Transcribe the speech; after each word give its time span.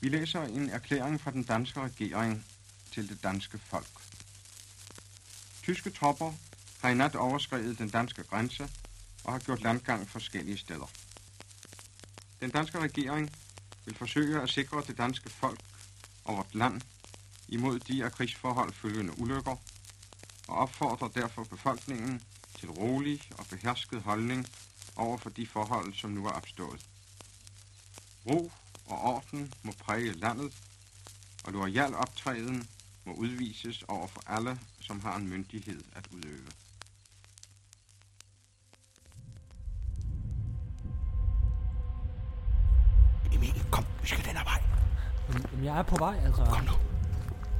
Vi 0.00 0.08
læser 0.08 0.42
en 0.42 0.70
erklæring 0.70 1.20
fra 1.20 1.30
den 1.30 1.42
danske 1.42 1.80
regering 1.80 2.46
til 2.92 3.08
det 3.08 3.22
danske 3.22 3.58
folk. 3.58 3.90
Tyske 5.62 5.90
tropper 5.90 6.32
har 6.80 6.90
i 6.90 6.94
nat 6.94 7.16
overskrevet 7.16 7.78
den 7.78 7.88
danske 7.88 8.22
grænse 8.22 8.68
og 9.24 9.32
har 9.32 9.38
gjort 9.38 9.62
landgang 9.62 10.08
forskellige 10.08 10.58
steder. 10.58 10.90
Den 12.40 12.50
danske 12.50 12.78
regering 12.78 13.30
vil 13.84 13.94
forsøge 13.94 14.40
at 14.40 14.48
sikre 14.48 14.82
det 14.86 14.98
danske 14.98 15.30
folk 15.30 15.60
og 16.24 16.36
vort 16.36 16.54
land 16.54 16.80
imod 17.48 17.78
de 17.78 18.04
af 18.04 18.12
krigsforhold 18.12 18.72
følgende 18.72 19.20
ulykker 19.20 19.56
og 20.48 20.56
opfordrer 20.56 21.08
derfor 21.08 21.44
befolkningen 21.44 22.22
til 22.58 22.70
rolig 22.70 23.22
og 23.38 23.46
behersket 23.50 24.02
holdning 24.02 24.46
over 24.96 25.18
for 25.18 25.30
de 25.30 25.46
forhold, 25.46 25.94
som 25.94 26.10
nu 26.10 26.26
er 26.26 26.30
opstået. 26.30 26.86
Ro 28.26 28.52
og 28.90 29.04
orden 29.14 29.52
må 29.62 29.72
præge 29.80 30.12
landet, 30.12 30.52
og 31.44 31.52
loyal 31.52 31.94
optræden 31.94 32.68
må 33.04 33.12
udvises 33.12 33.82
over 33.88 34.06
for 34.06 34.22
alle, 34.26 34.58
som 34.80 35.00
har 35.00 35.16
en 35.16 35.28
myndighed 35.28 35.82
at 35.92 36.06
udøve. 36.12 36.50
Emil, 43.32 43.64
kom, 43.70 43.84
vi 44.02 44.06
skal 44.08 44.24
den 44.24 44.36
her 44.36 44.44
vej. 44.44 44.62
Jamen, 45.52 45.64
jeg 45.64 45.78
er 45.78 45.82
på 45.82 45.96
vej, 45.98 46.20
altså. 46.24 46.44
Kom 46.44 46.64
nu. 46.64 46.72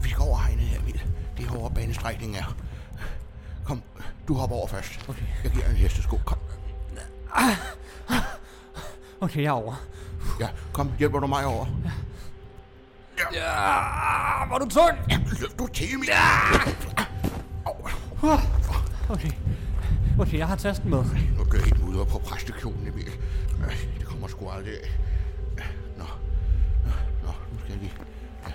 Vi 0.03 0.09
skal 0.09 0.23
over 0.23 0.39
hegnet 0.39 0.65
her, 0.65 0.81
Emil. 0.81 1.03
Det 1.37 1.45
er 1.45 1.51
herovre 1.51 1.75
banestrækningen 1.75 2.37
er. 2.39 2.57
Kom, 3.65 3.83
du 4.29 4.35
hopper 4.35 4.57
over 4.57 4.69
først. 4.69 5.09
Okay. 5.09 5.27
Jeg 5.45 5.53
giver 5.53 5.69
en 5.69 5.77
hestesko. 5.77 6.21
Kom. 6.27 6.39
Okay, 9.21 9.43
jeg 9.43 9.49
er 9.49 9.53
over. 9.53 9.75
Ja, 10.41 10.49
kom, 10.73 10.93
hjælper 10.99 11.21
du 11.21 11.27
mig 11.27 11.47
over? 11.47 11.67
Ja, 13.33 14.47
hvor 14.47 14.55
er 14.55 14.59
du 14.59 14.69
tung! 14.69 15.11
Ja, 15.11 15.19
løft 15.41 15.59
du 15.59 15.67
til, 15.67 15.95
Emil. 15.95 16.09
Okay. 19.09 19.31
Okay, 20.19 20.39
jeg 20.39 20.49
har 20.49 20.57
tasken 20.57 20.91
med. 20.91 21.05
Nu 21.39 21.45
gør 21.45 21.59
helt 21.59 21.83
ude 21.83 22.05
på 22.05 22.19
præstekjolen, 22.19 22.89
Emil. 22.89 23.11
Det 23.99 24.07
kommer 24.07 24.29
sgu 24.29 24.49
aldrig 24.49 24.73
af. 24.75 24.91
Nå, 25.99 26.05
nå, 27.25 27.33
nu 27.53 27.59
skal. 27.65 27.81
Ja. 28.47 28.53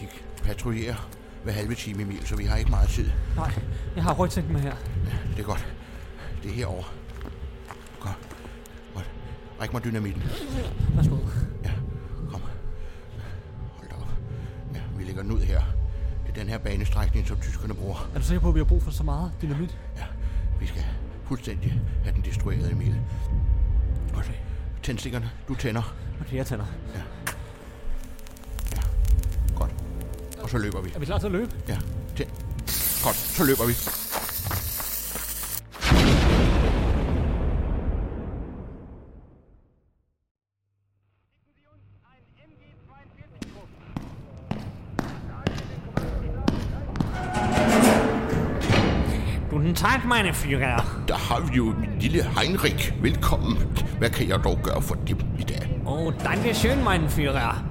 De 0.00 0.08
patruljerer 0.44 1.08
hver 1.42 1.52
halve 1.52 1.74
time, 1.74 2.02
Emil, 2.02 2.26
så 2.26 2.36
vi 2.36 2.44
har 2.44 2.56
ikke 2.56 2.70
meget 2.70 2.88
tid. 2.88 3.10
Nej, 3.36 3.52
jeg 3.96 4.04
har 4.04 4.14
rygsækken 4.14 4.52
med 4.52 4.60
her. 4.60 4.74
Ja, 5.06 5.16
det 5.30 5.38
er 5.38 5.46
godt. 5.46 5.66
Det 6.42 6.50
er 6.50 6.54
herovre. 6.54 6.84
Ræk 9.60 9.72
mig 9.72 9.84
dynamitten. 9.84 10.22
Værsgo. 10.94 11.16
Ja, 11.64 11.70
kom. 12.30 12.40
Hold 13.76 13.88
da 13.88 13.94
op. 13.94 14.08
Ja, 14.74 14.80
vi 14.96 15.04
lægger 15.04 15.22
den 15.22 15.32
ud 15.32 15.40
her. 15.40 15.60
Det 16.26 16.30
er 16.30 16.34
den 16.34 16.48
her 16.48 16.58
banestrækning, 16.58 17.28
som 17.28 17.36
tyskerne 17.40 17.74
bruger. 17.74 18.08
Er 18.14 18.18
du 18.18 18.24
sikker 18.24 18.40
på, 18.40 18.48
at 18.48 18.54
vi 18.54 18.60
har 18.60 18.64
brug 18.64 18.82
for 18.82 18.90
så 18.90 19.02
meget 19.02 19.32
dynamit? 19.42 19.78
Ja, 19.96 20.04
vi 20.60 20.66
skal 20.66 20.84
fuldstændig 21.24 21.82
have 22.04 22.14
den 22.14 22.24
destrueret, 22.24 22.72
Emil. 22.72 23.00
Godt. 24.14 24.32
Tændstikkerne, 24.82 25.30
du 25.48 25.54
tænder. 25.54 25.94
Okay, 26.20 26.36
jeg 26.36 26.46
tænder. 26.46 26.66
Godt. 29.56 29.70
Og 30.42 30.50
så 30.50 30.58
løber 30.58 30.80
vi. 30.80 30.90
Er 30.94 30.98
vi 30.98 31.04
klar 31.06 31.18
til 31.18 31.26
at 31.26 31.32
løbe? 31.32 31.50
Ja, 31.68 31.78
tænd. 32.16 32.28
Godt, 33.04 33.16
så 33.16 33.44
løber 33.44 33.66
vi. 33.66 33.72
Führer. 50.28 50.84
Der 51.08 51.14
har 51.14 51.40
vi 51.40 51.56
jo 51.56 51.64
min 51.64 51.90
lille 52.00 52.24
Heinrich. 52.38 52.92
Velkommen. 53.02 53.58
Hvad 53.98 54.10
kan 54.10 54.28
jeg 54.28 54.38
dog 54.44 54.58
gøre 54.62 54.82
for 54.82 54.94
dem 54.94 55.18
i 55.38 55.42
dag? 55.42 55.80
Oh, 55.86 56.12
danke 56.24 56.54
schön, 56.54 56.84
mein 56.84 57.08
Führer. 57.08 57.64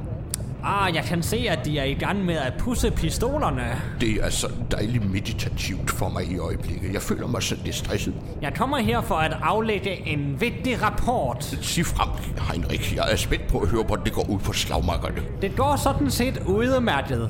Ah, 0.64 0.96
jeg 0.96 1.04
kan 1.04 1.24
se, 1.24 1.46
at 1.50 1.66
de 1.66 1.80
er 1.80 1.84
i 1.84 1.94
gang 1.94 2.26
med 2.26 2.36
at 2.36 2.54
pusse 2.60 2.92
pistolerne. 2.92 3.82
Det 4.02 4.14
er 4.26 4.30
så 4.30 4.48
dejligt 4.72 5.12
meditativt 5.12 5.92
for 5.92 6.10
mig 6.10 6.24
i 6.32 6.38
øjeblikket. 6.38 6.94
Jeg 6.94 7.02
føler 7.02 7.28
mig 7.28 7.44
sådan 7.44 7.64
lidt 7.64 7.76
stresset. 7.76 8.14
Jeg 8.42 8.54
kommer 8.54 8.78
her 8.78 9.02
for 9.02 9.16
at 9.16 9.38
aflægge 9.44 10.08
en 10.08 10.42
vigtig 10.42 10.84
rapport. 10.84 11.44
Sig 11.62 11.86
frem, 11.86 12.10
Heinrich. 12.52 12.96
Jeg 12.96 13.06
er 13.12 13.16
spændt 13.16 13.48
på 13.48 13.60
at 13.60 13.70
høre, 13.70 13.84
hvordan 13.84 14.06
det 14.06 14.14
går 14.14 14.30
ud 14.30 14.40
på 14.40 14.54
slagmarkerne. 14.54 15.22
Det 15.42 15.56
går 15.56 15.76
sådan 15.76 16.12
set 16.12 16.42
udmærket. 16.46 17.30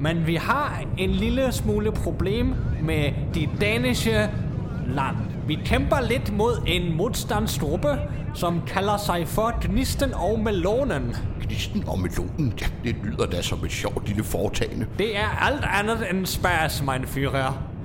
Men 0.00 0.26
vi 0.26 0.34
har 0.34 0.82
en 0.98 1.10
lille 1.10 1.52
smule 1.52 1.92
problem 1.92 2.54
med 2.82 3.12
de 3.34 3.48
daniske 3.60 4.28
land. 4.88 5.16
Vi 5.46 5.58
kæmper 5.64 6.00
lidt 6.00 6.36
mod 6.36 6.62
en 6.66 6.96
modstandsgruppe, 6.96 7.88
som 8.34 8.62
kalder 8.66 8.96
sig 8.96 9.28
for 9.28 9.66
Gnisten 9.66 10.14
og 10.14 10.40
Melonen. 10.40 11.16
Gnisten 11.42 11.84
og 11.88 11.98
melonen, 11.98 12.54
ja, 12.60 12.66
det 12.84 12.96
lyder 13.04 13.26
da 13.26 13.42
som 13.42 13.64
et 13.64 13.72
sjovt 13.72 14.08
lille 14.08 14.24
foretagende. 14.24 14.86
Det 14.98 15.16
er 15.16 15.44
alt 15.46 15.64
andet 15.64 16.10
end 16.10 16.26
spas, 16.26 16.82
mein 16.82 17.04
Führer. 17.04 17.75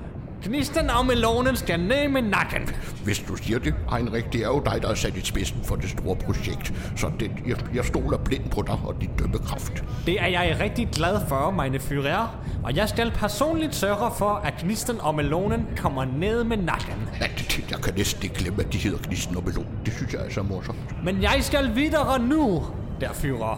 Gnisten 0.43 0.89
og 0.89 1.05
Melonen 1.05 1.55
skal 1.55 1.79
ned 1.79 2.07
med 2.07 2.21
nakken. 2.21 2.69
Hvis 3.03 3.19
du 3.19 3.35
siger 3.35 3.59
det, 3.59 3.73
Heinrich, 3.91 4.27
det 4.33 4.41
er 4.41 4.47
jo 4.47 4.59
dig, 4.65 4.81
der 4.81 4.89
er 4.89 4.93
sat 4.93 5.17
i 5.17 5.21
spidsen 5.25 5.63
for 5.63 5.75
det 5.75 5.89
store 5.89 6.15
projekt. 6.15 6.73
Så 6.95 7.11
det, 7.19 7.31
jeg, 7.47 7.55
jeg 7.75 7.85
stoler 7.85 8.17
blindt 8.17 8.51
på 8.51 8.61
dig 8.61 8.79
og 8.85 8.95
din 9.01 9.09
dømmekraft. 9.19 9.83
Det 10.05 10.21
er 10.21 10.27
jeg 10.27 10.57
rigtig 10.59 10.89
glad 10.91 11.19
for, 11.27 11.51
meine 11.51 11.77
Führer. 11.77 12.27
Og 12.63 12.75
jeg 12.75 12.89
skal 12.89 13.11
personligt 13.11 13.75
sørge 13.75 14.11
for, 14.17 14.29
at 14.29 14.53
Gnisten 14.61 15.01
og 15.01 15.15
Melonen 15.15 15.67
kommer 15.77 16.05
ned 16.05 16.43
med 16.43 16.57
nakken. 16.57 17.09
Ja, 17.21 17.25
det, 17.37 17.71
jeg 17.71 17.79
kan 17.79 17.93
næsten 17.97 18.23
ikke 18.23 18.35
glemme, 18.35 18.63
at 18.63 18.73
de 18.73 18.77
hedder 18.77 18.97
Gnisten 19.07 19.37
og 19.37 19.43
Melon. 19.45 19.67
Det 19.85 19.93
synes 19.93 20.13
jeg 20.13 20.25
er 20.25 20.29
så 20.29 20.41
morsomt. 20.43 21.03
Men 21.03 21.21
jeg 21.21 21.37
skal 21.41 21.75
videre 21.75 22.19
nu, 22.19 22.63
der 23.01 23.09
Führer. 23.09 23.57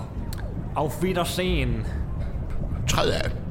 Auf 0.75 1.03
Wiedersehen. 1.03 1.85
Træd 2.87 3.09
af. 3.09 3.42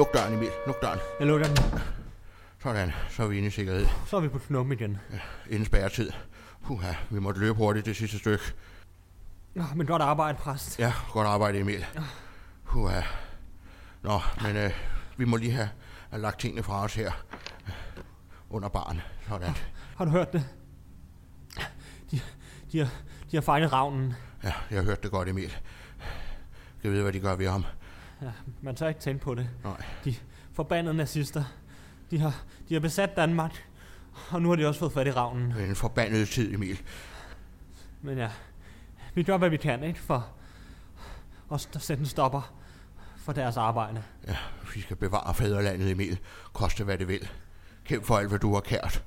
Luk 0.00 0.14
døren, 0.14 0.34
Emil. 0.34 0.50
Luk 0.66 0.82
døren. 0.82 0.98
Jeg 1.18 1.26
lukker 1.26 1.46
den. 1.46 1.56
Sådan, 2.62 2.92
så 3.10 3.22
er 3.22 3.26
vi 3.26 3.36
inde 3.36 3.48
i 3.48 3.50
sikkerhed. 3.50 3.86
Så 4.06 4.16
er 4.16 4.20
vi 4.20 4.28
på 4.28 4.38
knum 4.38 4.72
igen. 4.72 4.98
Inden 5.50 5.64
spærretid. 5.64 6.10
Puha, 6.66 6.92
vi 7.10 7.18
måtte 7.18 7.40
løbe 7.40 7.54
hurtigt 7.54 7.86
det 7.86 7.96
sidste 7.96 8.18
stykke. 8.18 8.44
Nå, 9.54 9.64
men 9.76 9.86
godt 9.86 10.02
arbejde, 10.02 10.38
præst. 10.38 10.78
Ja, 10.78 10.92
godt 11.12 11.26
arbejde, 11.26 11.58
Emil. 11.58 11.86
Puha. 12.64 13.00
Nå, 14.02 14.20
men 14.42 14.56
øh, 14.56 14.70
vi 15.16 15.24
må 15.24 15.36
lige 15.36 15.52
have, 15.52 15.68
have 16.10 16.22
lagt 16.22 16.40
tingene 16.40 16.62
fra 16.62 16.84
os 16.84 16.94
her. 16.94 17.12
Under 18.50 18.68
barn. 18.68 19.00
Sådan. 19.28 19.54
Har 19.96 20.04
du 20.04 20.10
hørt 20.10 20.32
det? 20.32 20.44
De, 22.10 22.20
de, 22.72 22.78
har, 22.78 22.88
de 23.30 23.36
har 23.36 23.42
fanget 23.42 23.72
ravnen. 23.72 24.14
Ja, 24.44 24.52
jeg 24.70 24.78
har 24.78 24.84
hørt 24.84 25.02
det 25.02 25.10
godt, 25.10 25.28
Emil. 25.28 25.56
Jeg 26.84 26.92
ved, 26.92 27.02
hvad 27.02 27.12
de 27.12 27.20
gør 27.20 27.36
ved 27.36 27.48
ham. 27.48 27.64
Ja, 28.22 28.30
man 28.62 28.76
tør 28.76 28.88
ikke 28.88 29.00
tænke 29.00 29.24
på 29.24 29.34
det. 29.34 29.48
Nej. 29.64 29.82
De 30.04 30.14
forbandede 30.52 30.96
nazister. 30.96 31.44
De 32.10 32.18
har, 32.18 32.42
de 32.68 32.74
har 32.74 32.80
besat 32.80 33.16
Danmark. 33.16 33.66
Og 34.30 34.42
nu 34.42 34.48
har 34.48 34.56
de 34.56 34.66
også 34.66 34.80
fået 34.80 34.92
fat 34.92 35.06
i 35.06 35.10
ravnen. 35.10 35.50
Det 35.50 35.62
er 35.64 35.66
en 35.68 35.76
forbandet 35.76 36.28
tid, 36.28 36.54
Emil. 36.54 36.82
Men 38.02 38.18
ja, 38.18 38.30
vi 39.14 39.22
gør, 39.22 39.36
hvad 39.36 39.50
vi 39.50 39.56
kan, 39.56 39.82
ikke? 39.84 40.00
For 40.00 40.28
at 41.52 41.60
sætte 41.60 42.00
en 42.00 42.06
stopper 42.06 42.54
for 43.16 43.32
deres 43.32 43.56
arbejde. 43.56 44.02
Ja, 44.26 44.36
vi 44.74 44.80
skal 44.80 44.96
bevare 44.96 45.34
fædrelandet, 45.34 45.90
Emil. 45.90 46.18
Koste 46.52 46.84
hvad 46.84 46.98
det 46.98 47.08
vil. 47.08 47.30
Kæmp 47.84 48.04
for 48.04 48.16
alt, 48.16 48.28
hvad 48.28 48.38
du 48.38 48.54
har 48.54 48.60
kært. 48.60 49.04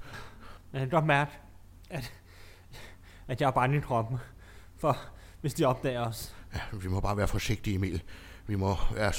Men 0.71 0.81
jeg 0.81 0.89
kan 0.89 0.97
godt 0.97 1.05
mærke, 1.05 1.31
at, 1.89 2.13
at 3.27 3.41
jeg 3.41 3.47
er 3.47 3.51
bange 3.51 3.77
i 3.77 3.81
kroppen. 3.81 4.17
For 4.77 4.97
hvis 5.41 5.53
de 5.53 5.65
opdager 5.65 6.01
os. 6.01 6.35
Ja, 6.53 6.59
vi 6.77 6.87
må 6.87 6.99
bare 6.99 7.17
være 7.17 7.27
forsigtige, 7.27 7.75
Emil. 7.75 8.03
Vi 8.47 8.55
må 8.55 8.77
være 8.93 9.11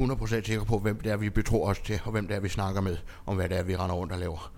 100% 0.00 0.42
sikre 0.46 0.64
på, 0.64 0.78
hvem 0.78 1.00
det 1.00 1.12
er, 1.12 1.16
vi 1.16 1.30
betror 1.30 1.68
os 1.68 1.78
til, 1.78 2.00
og 2.04 2.10
hvem 2.10 2.28
det 2.28 2.36
er, 2.36 2.40
vi 2.40 2.48
snakker 2.48 2.80
med, 2.80 2.96
om 3.26 3.36
hvad 3.36 3.48
det 3.48 3.58
er, 3.58 3.62
vi 3.62 3.76
render 3.76 3.94
rundt 3.94 4.12
og 4.12 4.18
laver. 4.18 4.52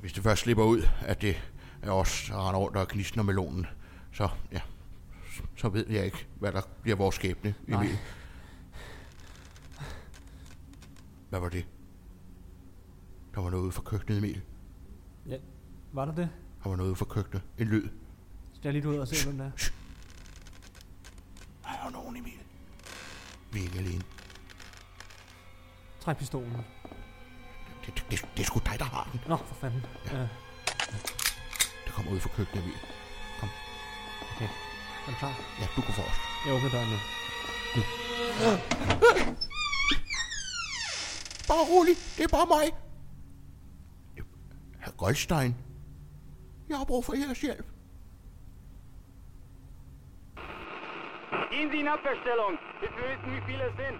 Hvis 0.00 0.12
det 0.12 0.22
først 0.22 0.42
slipper 0.42 0.64
ud, 0.64 0.82
at 1.00 1.22
det 1.22 1.36
er 1.82 1.90
os, 1.90 2.26
der 2.28 2.48
render 2.48 2.60
rundt 2.60 2.76
og 2.76 2.88
knisten 2.88 3.18
og 3.18 3.26
melonen, 3.26 3.66
så, 4.12 4.28
ja, 4.52 4.60
så 5.56 5.68
ved 5.68 5.88
jeg 5.90 6.04
ikke, 6.04 6.26
hvad 6.38 6.52
der 6.52 6.60
bliver 6.82 6.96
vores 6.96 7.14
skæbne, 7.14 7.54
Nej. 7.66 7.80
Emil. 7.80 7.98
Hvad 11.30 11.40
var 11.40 11.48
det? 11.48 11.66
Der 13.34 13.40
var 13.40 13.50
noget 13.50 13.62
ude 13.62 13.72
for 13.72 13.82
køkkenet, 13.82 14.18
Emil. 14.18 14.40
Ja, 15.28 15.36
var 15.92 16.04
der 16.04 16.14
det? 16.14 16.28
Der 16.62 16.68
var 16.68 16.76
noget 16.76 16.88
ude 16.90 16.96
for 16.96 17.04
køkkenet. 17.04 17.42
En 17.58 17.66
lyd. 17.66 17.88
jeg 18.64 18.72
lige 18.72 18.88
ud 18.88 18.96
og 18.96 19.08
se, 19.08 19.26
hvem 19.26 19.38
det 19.38 19.46
er. 19.46 19.70
Der 21.62 21.86
er 21.86 21.90
nogen, 21.90 22.16
Emil. 22.16 22.43
Vi 23.54 23.62
ikke 23.62 23.78
alene. 23.78 24.04
Træk 26.00 26.16
pistolen. 26.16 26.52
Det, 27.86 27.94
det, 27.94 28.04
det, 28.10 28.28
det 28.36 28.42
er 28.42 28.46
sgu 28.46 28.58
dig, 28.58 28.78
der 28.78 28.84
har 28.84 29.08
den. 29.12 29.20
Nå, 29.28 29.36
for 29.36 29.54
fanden. 29.54 29.86
Ja. 30.06 30.20
Det 31.84 31.92
kommer 31.92 32.12
ud 32.12 32.20
fra 32.20 32.30
køkkenet, 32.36 32.64
Emil. 32.64 32.78
Okay. 34.36 34.48
Er 35.06 35.10
du 35.10 35.16
klar? 35.18 35.34
Ja, 35.60 35.66
du 35.76 35.80
går 35.80 35.92
forrest. 35.92 36.20
Jeg 36.46 36.54
åbner 36.54 36.70
døren 36.70 36.88
nu. 36.90 36.98
Bare 41.48 41.64
rolig, 41.72 41.96
det 42.16 42.24
er 42.24 42.28
bare 42.28 42.46
mig. 42.46 42.66
Herr 44.80 44.92
Goldstein. 44.96 45.56
Jeg 46.68 46.76
har 46.78 46.84
brug 46.84 47.04
for 47.04 47.14
jeres 47.14 47.40
hjælp. 47.40 47.66
Gehen 51.54 51.70
Sie 51.70 51.80
in 51.80 51.88
Abwehrstellung, 51.88 52.58
bis 52.80 52.90
wir 52.98 53.06
wissen, 53.10 53.28
wie 53.36 53.42
viele 53.46 53.66
sind. 53.78 53.98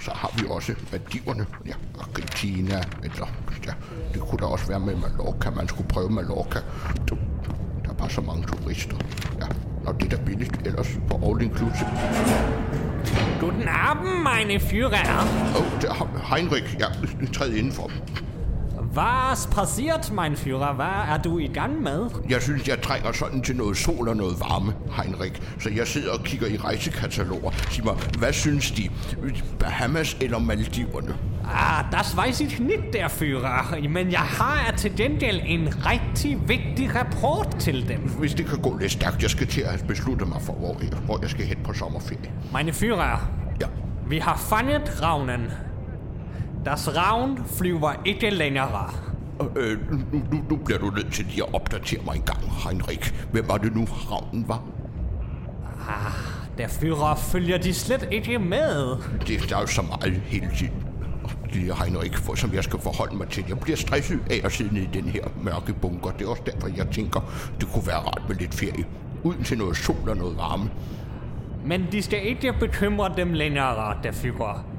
Så 0.00 0.10
har 0.10 0.30
vi 0.36 0.46
også 0.48 0.72
Maldiverne. 0.92 1.46
Ja, 1.66 1.74
Argentina. 2.00 2.80
Eller, 3.02 3.28
ja, 3.66 3.74
det 4.14 4.20
kunne 4.20 4.38
da 4.38 4.46
også 4.46 4.66
være 4.68 4.80
med 4.80 4.96
Mallorca. 4.96 5.50
Man 5.50 5.68
skulle 5.68 5.88
prøve 5.88 6.10
Mallorca. 6.10 6.58
Du, 7.08 7.16
der 7.84 7.90
er 7.90 7.94
bare 7.94 8.10
så 8.10 8.20
mange 8.20 8.46
turister. 8.46 8.96
Ja, 9.40 9.46
og 9.86 10.00
det 10.00 10.12
er 10.12 10.16
da 10.16 10.22
billigt 10.24 10.66
ellers 10.66 10.98
på 11.10 11.14
all 11.26 11.42
inclusive. 11.42 11.90
Guten 13.40 13.68
Abend, 13.68 14.22
meine 14.22 14.60
Führer. 14.60 15.08
Åh, 15.56 15.60
oh, 15.60 15.82
der 15.82 15.92
har 15.94 16.36
Heinrich. 16.36 16.76
Ja, 16.80 16.86
træd 17.32 17.52
indenfor. 17.52 17.90
Was 18.96 19.46
passiert, 19.46 20.12
mein 20.12 20.36
Führer? 20.36 20.72
Hvad 20.74 21.14
er 21.14 21.18
du 21.24 21.38
i 21.38 21.46
gang 21.46 21.82
med? 21.82 22.10
Jeg 22.28 22.42
synes, 22.42 22.68
jeg 22.68 22.82
trænger 22.82 23.12
sådan 23.12 23.42
til 23.42 23.56
noget 23.56 23.76
sol 23.76 24.08
og 24.08 24.16
noget 24.16 24.40
varme, 24.40 24.74
Heinrich. 25.02 25.42
Så 25.60 25.70
jeg 25.76 25.86
sidder 25.86 26.12
og 26.12 26.24
kigger 26.24 26.46
i 26.46 26.56
rejsekataloger. 26.56 27.50
Sig 27.70 27.84
mig, 27.84 27.94
hvad 28.18 28.32
synes 28.32 28.70
de? 28.70 28.88
Bahamas 29.58 30.16
eller 30.20 30.38
Maldiverne? 30.38 31.14
Ah, 31.44 31.84
das 31.92 32.16
weiß 32.16 32.40
ich 32.40 32.60
nicht, 32.60 32.92
der 32.92 33.08
Führer. 33.08 33.88
Men 33.88 34.12
jeg 34.12 34.20
har 34.20 34.74
til 34.76 34.96
gengæld 34.96 35.40
en 35.44 35.68
rigtig 35.86 36.48
vigtig 36.48 36.90
rapport 36.94 37.56
til 37.58 37.88
dem. 37.88 38.00
Hvis 38.00 38.34
det 38.34 38.46
kan 38.46 38.58
gå 38.58 38.76
lidt 38.76 38.92
stærkt, 38.92 39.22
jeg 39.22 39.30
skal 39.30 39.46
til 39.46 39.60
at 39.60 39.84
beslutte 39.88 40.24
mig 40.24 40.42
for, 40.42 40.52
hvor 40.52 40.76
jeg, 40.82 40.98
hvor 41.04 41.18
jeg 41.22 41.30
skal 41.30 41.44
hen 41.44 41.56
på 41.64 41.72
sommerferie. 41.72 42.30
Meine 42.52 42.70
Führer, 42.70 43.18
Ja, 43.60 43.66
vi 44.08 44.18
har 44.18 44.36
fanget 44.36 45.02
ravnen. 45.02 45.40
Das 46.64 46.96
ravn 46.96 47.38
flyver 47.58 47.92
ikke 48.04 48.30
længere. 48.30 48.90
øh, 49.56 49.90
nu, 49.90 50.22
nu, 50.32 50.38
nu 50.50 50.56
bliver 50.56 50.78
du 50.78 50.90
nødt 50.90 51.12
til 51.12 51.24
lige 51.24 51.42
at 51.42 51.54
opdatere 51.54 52.00
mig 52.04 52.16
en 52.16 52.22
gang, 52.22 52.40
Heinrich. 52.64 53.14
Hvem 53.32 53.48
var 53.48 53.56
det 53.56 53.76
nu, 53.76 53.84
ravnen 53.84 54.48
var? 54.48 54.62
Der 56.58 56.66
Führer 56.66 57.18
følger 57.32 57.58
de 57.58 57.74
slet 57.74 58.08
ikke 58.10 58.38
med. 58.38 58.96
Det 59.26 59.46
der 59.48 59.56
er 59.56 59.60
jo 59.60 59.66
så 59.66 59.82
meget 59.82 60.22
hele 60.26 60.50
tiden. 60.56 60.74
Det 61.52 61.74
Heinrich, 61.76 62.18
for, 62.18 62.34
som 62.34 62.54
jeg 62.54 62.64
skal 62.64 62.78
forholde 62.78 63.16
mig 63.16 63.28
til. 63.28 63.44
Jeg 63.48 63.60
bliver 63.60 63.76
stresset 63.76 64.20
af 64.30 64.40
at 64.44 64.52
sidde 64.52 64.74
nede 64.74 64.84
i 64.84 64.88
den 64.92 65.04
her 65.04 65.24
mørke 65.42 65.72
bunker. 65.72 66.10
Det 66.10 66.24
er 66.24 66.30
også 66.30 66.42
derfor, 66.46 66.68
jeg 66.76 66.86
tænker, 66.92 67.20
det 67.60 67.68
kunne 67.72 67.86
være 67.86 67.98
rart 67.98 68.22
med 68.28 68.36
lidt 68.36 68.54
ferie. 68.54 68.84
Ud 69.22 69.34
til 69.44 69.58
noget 69.58 69.76
sol 69.76 70.08
og 70.08 70.16
noget 70.16 70.36
varme. 70.36 70.70
Men 71.66 71.86
de 71.92 72.02
skal 72.02 72.26
ikke 72.26 72.54
bekymre 72.60 73.12
dem 73.16 73.32
længere, 73.32 73.96
der 74.02 74.10
Führer. 74.10 74.71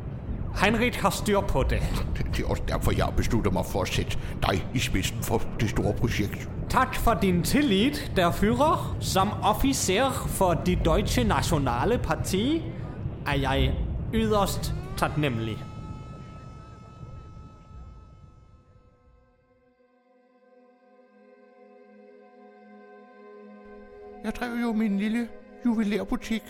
Heinrich 0.62 1.02
har 1.02 1.10
styr 1.10 1.40
på 1.42 1.64
det. 1.64 1.82
Det, 2.18 2.26
det 2.38 2.46
er 2.46 2.50
også 2.50 2.64
derfor, 2.68 2.92
jeg 2.92 3.06
har 3.06 3.12
besluttet 3.12 3.54
mig 3.54 3.66
for 3.66 3.82
at 3.82 3.88
sætte 3.88 4.18
dig 4.48 4.68
i 4.74 4.80
spidsen 4.80 5.24
for 5.24 5.42
det 5.60 5.70
store 5.70 5.94
projekt. 5.94 6.50
Tak 6.70 6.96
for 6.96 7.14
din 7.14 7.44
tillid, 7.44 7.92
der 8.16 8.32
Führer. 8.32 8.96
Som 9.00 9.30
officer 9.44 10.12
for 10.28 10.54
de 10.54 10.76
Deutsche 10.86 11.24
Nationale 11.24 11.98
Parti 11.98 12.64
er 13.28 13.36
jeg 13.36 13.76
yderst 14.14 14.74
taknemmelig. 14.98 15.58
Jeg 24.24 24.36
drev 24.36 24.52
jo 24.62 24.74
min 24.74 24.98
lille 24.98 25.28
juvelærbutik 25.66 26.44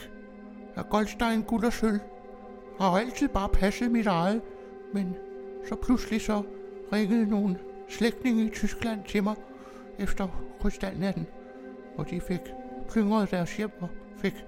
af 0.75 0.89
Goldstein, 0.89 1.43
guld 1.43 1.65
og 1.65 1.73
sølv. 1.73 1.99
Har 2.79 2.99
altid 2.99 3.27
bare 3.27 3.49
passet 3.49 3.91
mit 3.91 4.07
eget, 4.07 4.41
men 4.93 5.15
så 5.69 5.75
pludselig 5.75 6.21
så 6.21 6.43
ringede 6.93 7.29
nogle 7.29 7.59
slægtninge 7.89 8.45
i 8.45 8.49
Tyskland 8.49 9.03
til 9.03 9.23
mig 9.23 9.35
efter 9.99 10.27
krystalnatten, 10.61 11.27
og 11.97 12.09
de 12.09 12.21
fik 12.21 12.39
plyngret 12.89 13.31
deres 13.31 13.57
hjem 13.57 13.71
og 13.79 13.89
fik 14.17 14.45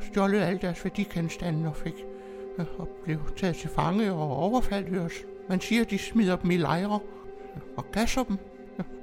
stjålet 0.00 0.40
alle 0.40 0.58
deres 0.58 0.84
værdigenstande 0.84 1.68
og 1.68 1.76
fik 1.76 2.04
øh, 2.58 2.66
og 2.78 2.88
blev 3.04 3.18
taget 3.36 3.56
til 3.56 3.70
fange 3.70 4.12
og 4.12 4.36
overfaldt 4.36 4.98
os. 4.98 5.12
Man 5.48 5.60
siger, 5.60 5.84
de 5.84 5.98
smider 5.98 6.36
dem 6.36 6.50
i 6.50 6.56
lejre 6.56 7.00
og 7.76 7.84
gasser 7.92 8.22
dem. 8.22 8.38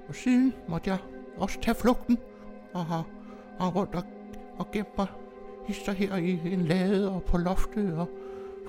Og 0.08 0.16
siden 0.16 0.54
måtte 0.68 0.90
jeg 0.90 0.98
også 1.38 1.62
tage 1.62 1.76
flugten 1.76 2.18
og 2.74 2.86
har 2.86 3.06
rundt 3.76 3.96
og, 3.96 4.04
og 4.58 4.72
gemt 4.72 4.98
mig 4.98 5.08
hister 5.66 5.92
her 5.92 6.16
i 6.16 6.40
en 6.54 6.66
lade 6.66 7.12
og 7.12 7.24
på 7.24 7.38
loftet 7.38 7.98
og 7.98 8.10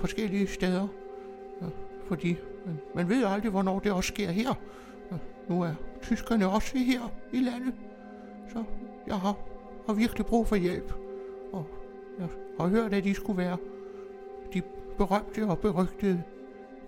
forskellige 0.01 0.47
steder. 0.47 0.87
Ja, 1.61 1.67
fordi 2.07 2.35
man, 2.65 2.79
man 2.95 3.09
ved 3.09 3.25
aldrig, 3.25 3.51
hvornår 3.51 3.79
det 3.79 3.91
også 3.91 4.07
sker 4.07 4.31
her. 4.31 4.53
Ja, 5.11 5.17
nu 5.49 5.61
er 5.61 5.73
tyskerne 6.01 6.49
også 6.49 6.77
her 6.77 7.11
i 7.33 7.37
landet, 7.37 7.73
så 8.53 8.63
jeg 9.07 9.15
har, 9.15 9.37
har 9.87 9.93
virkelig 9.93 10.25
brug 10.25 10.47
for 10.47 10.55
hjælp. 10.55 10.93
Og 11.53 11.67
jeg 12.19 12.27
har 12.59 12.67
hørt, 12.67 12.93
at 12.93 13.03
de 13.03 13.13
skulle 13.13 13.37
være 13.37 13.57
de 14.53 14.61
berømte 14.97 15.45
og 15.47 15.59
berygtede 15.59 16.23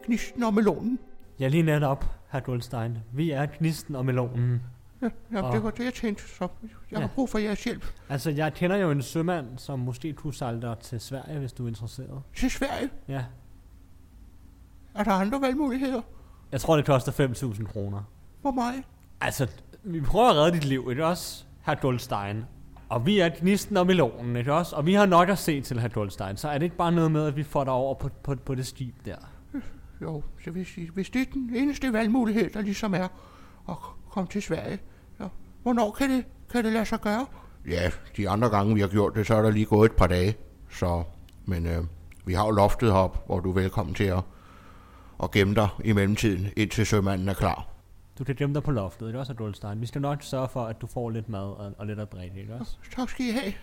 gnisten 0.05 0.43
og 0.43 0.53
melonen. 0.53 0.99
Jeg 1.39 1.51
lige 1.51 1.63
netop, 1.63 2.05
herr 2.31 2.41
Goldstein. 2.41 2.97
Vi 3.13 3.31
er 3.31 3.45
knisten 3.45 3.95
og 3.95 4.05
melonen. 4.05 4.61
Ja, 5.03 5.09
ja 5.37 5.41
Og- 5.41 5.53
det 5.53 5.63
var 5.63 5.71
det, 5.71 5.85
jeg 5.85 5.93
tænkte. 5.93 6.23
Så 6.37 6.47
jeg 6.91 6.99
har 6.99 7.01
Ja. 7.07 7.09
brug 7.15 7.29
for 7.29 7.37
jeres 7.37 7.63
hjælp. 7.63 7.85
Altså, 8.09 8.29
jeg 8.31 8.53
kender 8.53 8.75
jo 8.77 8.91
en 8.91 9.01
sømand, 9.01 9.47
som 9.57 9.79
måske 9.79 10.13
kunne 10.13 10.33
sejle 10.33 10.61
dig 10.61 10.77
til 10.79 10.99
Sverige, 10.99 11.39
hvis 11.39 11.53
du 11.53 11.63
er 11.63 11.67
interesseret. 11.67 12.21
Til 12.35 12.51
Sverige. 12.51 12.89
Ja. 13.07 13.23
Er 14.95 15.03
der 15.03 15.11
andre 15.11 15.41
valgmuligheder? 15.41 16.01
Jeg 16.51 16.61
tror, 16.61 16.75
det 16.75 16.85
koster 16.85 17.11
5.000 17.11 17.65
kroner. 17.65 18.01
Hvor 18.41 18.51
meget? 18.51 18.83
Altså, 19.21 19.47
vi 19.83 20.01
prøver 20.01 20.29
at 20.29 20.35
redde 20.35 20.51
dit 20.51 20.65
liv, 20.65 20.87
ikke 20.89 21.05
også, 21.05 21.43
herr 21.61 21.75
Goldstein? 21.75 22.43
Og 22.89 23.05
vi 23.05 23.19
er 23.19 23.29
gnisten 23.39 23.77
og 23.77 23.87
melonen, 23.87 24.35
ikke 24.35 24.53
også? 24.53 24.75
Og 24.75 24.85
vi 24.85 24.93
har 24.93 25.05
nok 25.05 25.29
at 25.29 25.37
se 25.37 25.61
til, 25.61 25.79
herr 25.79 25.87
Goldstein. 25.89 26.37
Så 26.37 26.49
er 26.49 26.57
det 26.57 26.63
ikke 26.63 26.75
bare 26.75 26.91
noget 26.91 27.11
med, 27.11 27.25
at 27.27 27.35
vi 27.35 27.43
får 27.43 27.63
dig 27.63 27.73
over 27.73 27.93
på, 27.95 28.09
på, 28.23 28.35
på 28.35 28.55
det 28.55 28.67
skib 28.67 28.95
der? 29.05 29.15
Jo, 30.01 30.23
så 30.43 30.51
hvis, 30.51 30.69
hvis 30.93 31.09
det 31.09 31.21
er 31.21 31.25
den 31.33 31.55
eneste 31.55 31.93
valgmulighed, 31.93 32.49
der 32.49 32.61
ligesom 32.61 32.93
er 32.93 33.07
at 33.69 33.75
komme 34.11 34.27
til 34.29 34.41
Sverige, 34.41 34.79
hvornår 35.63 35.91
kan 35.91 36.09
det, 36.09 36.25
kan 36.51 36.63
det 36.63 36.73
lade 36.73 36.85
sig 36.85 37.01
gøre? 37.01 37.25
Ja, 37.67 37.91
de 38.17 38.29
andre 38.29 38.49
gange, 38.49 38.73
vi 38.75 38.81
har 38.81 38.87
gjort 38.87 39.15
det, 39.15 39.27
så 39.27 39.35
er 39.35 39.41
der 39.41 39.51
lige 39.51 39.65
gået 39.65 39.91
et 39.91 39.97
par 39.97 40.07
dage. 40.07 40.35
Så, 40.69 41.03
men 41.45 41.67
øh, 41.67 41.83
vi 42.25 42.33
har 42.33 42.45
jo 42.45 42.51
loftet 42.51 42.91
op, 42.91 43.25
hvor 43.25 43.39
du 43.39 43.49
er 43.49 43.53
velkommen 43.53 43.95
til 43.95 44.03
at, 44.03 44.21
at 45.23 45.31
gemme 45.31 45.55
dig 45.55 45.67
i 45.83 45.91
mellemtiden, 45.91 46.47
indtil 46.57 46.85
sømanden 46.85 47.29
er 47.29 47.33
klar. 47.33 47.67
Du 48.19 48.23
kan 48.23 48.35
gemme 48.35 48.55
dig 48.55 48.63
på 48.63 48.71
loftet, 48.71 49.07
ikke 49.07 49.19
også, 49.19 49.33
herr 49.33 49.37
Goldstein? 49.37 49.81
Vi 49.81 49.85
skal 49.85 50.01
nok 50.01 50.23
sørge 50.23 50.47
for, 50.49 50.65
at 50.65 50.81
du 50.81 50.87
får 50.87 51.09
lidt 51.09 51.29
mad 51.29 51.39
og, 51.39 51.73
og 51.77 51.87
lidt 51.87 51.99
at 51.99 52.11
drikke, 52.11 52.41
ikke 52.41 52.53
også? 52.53 52.77
Tak 52.95 53.09
skal 53.09 53.25
I 53.25 53.31
have. 53.31 53.53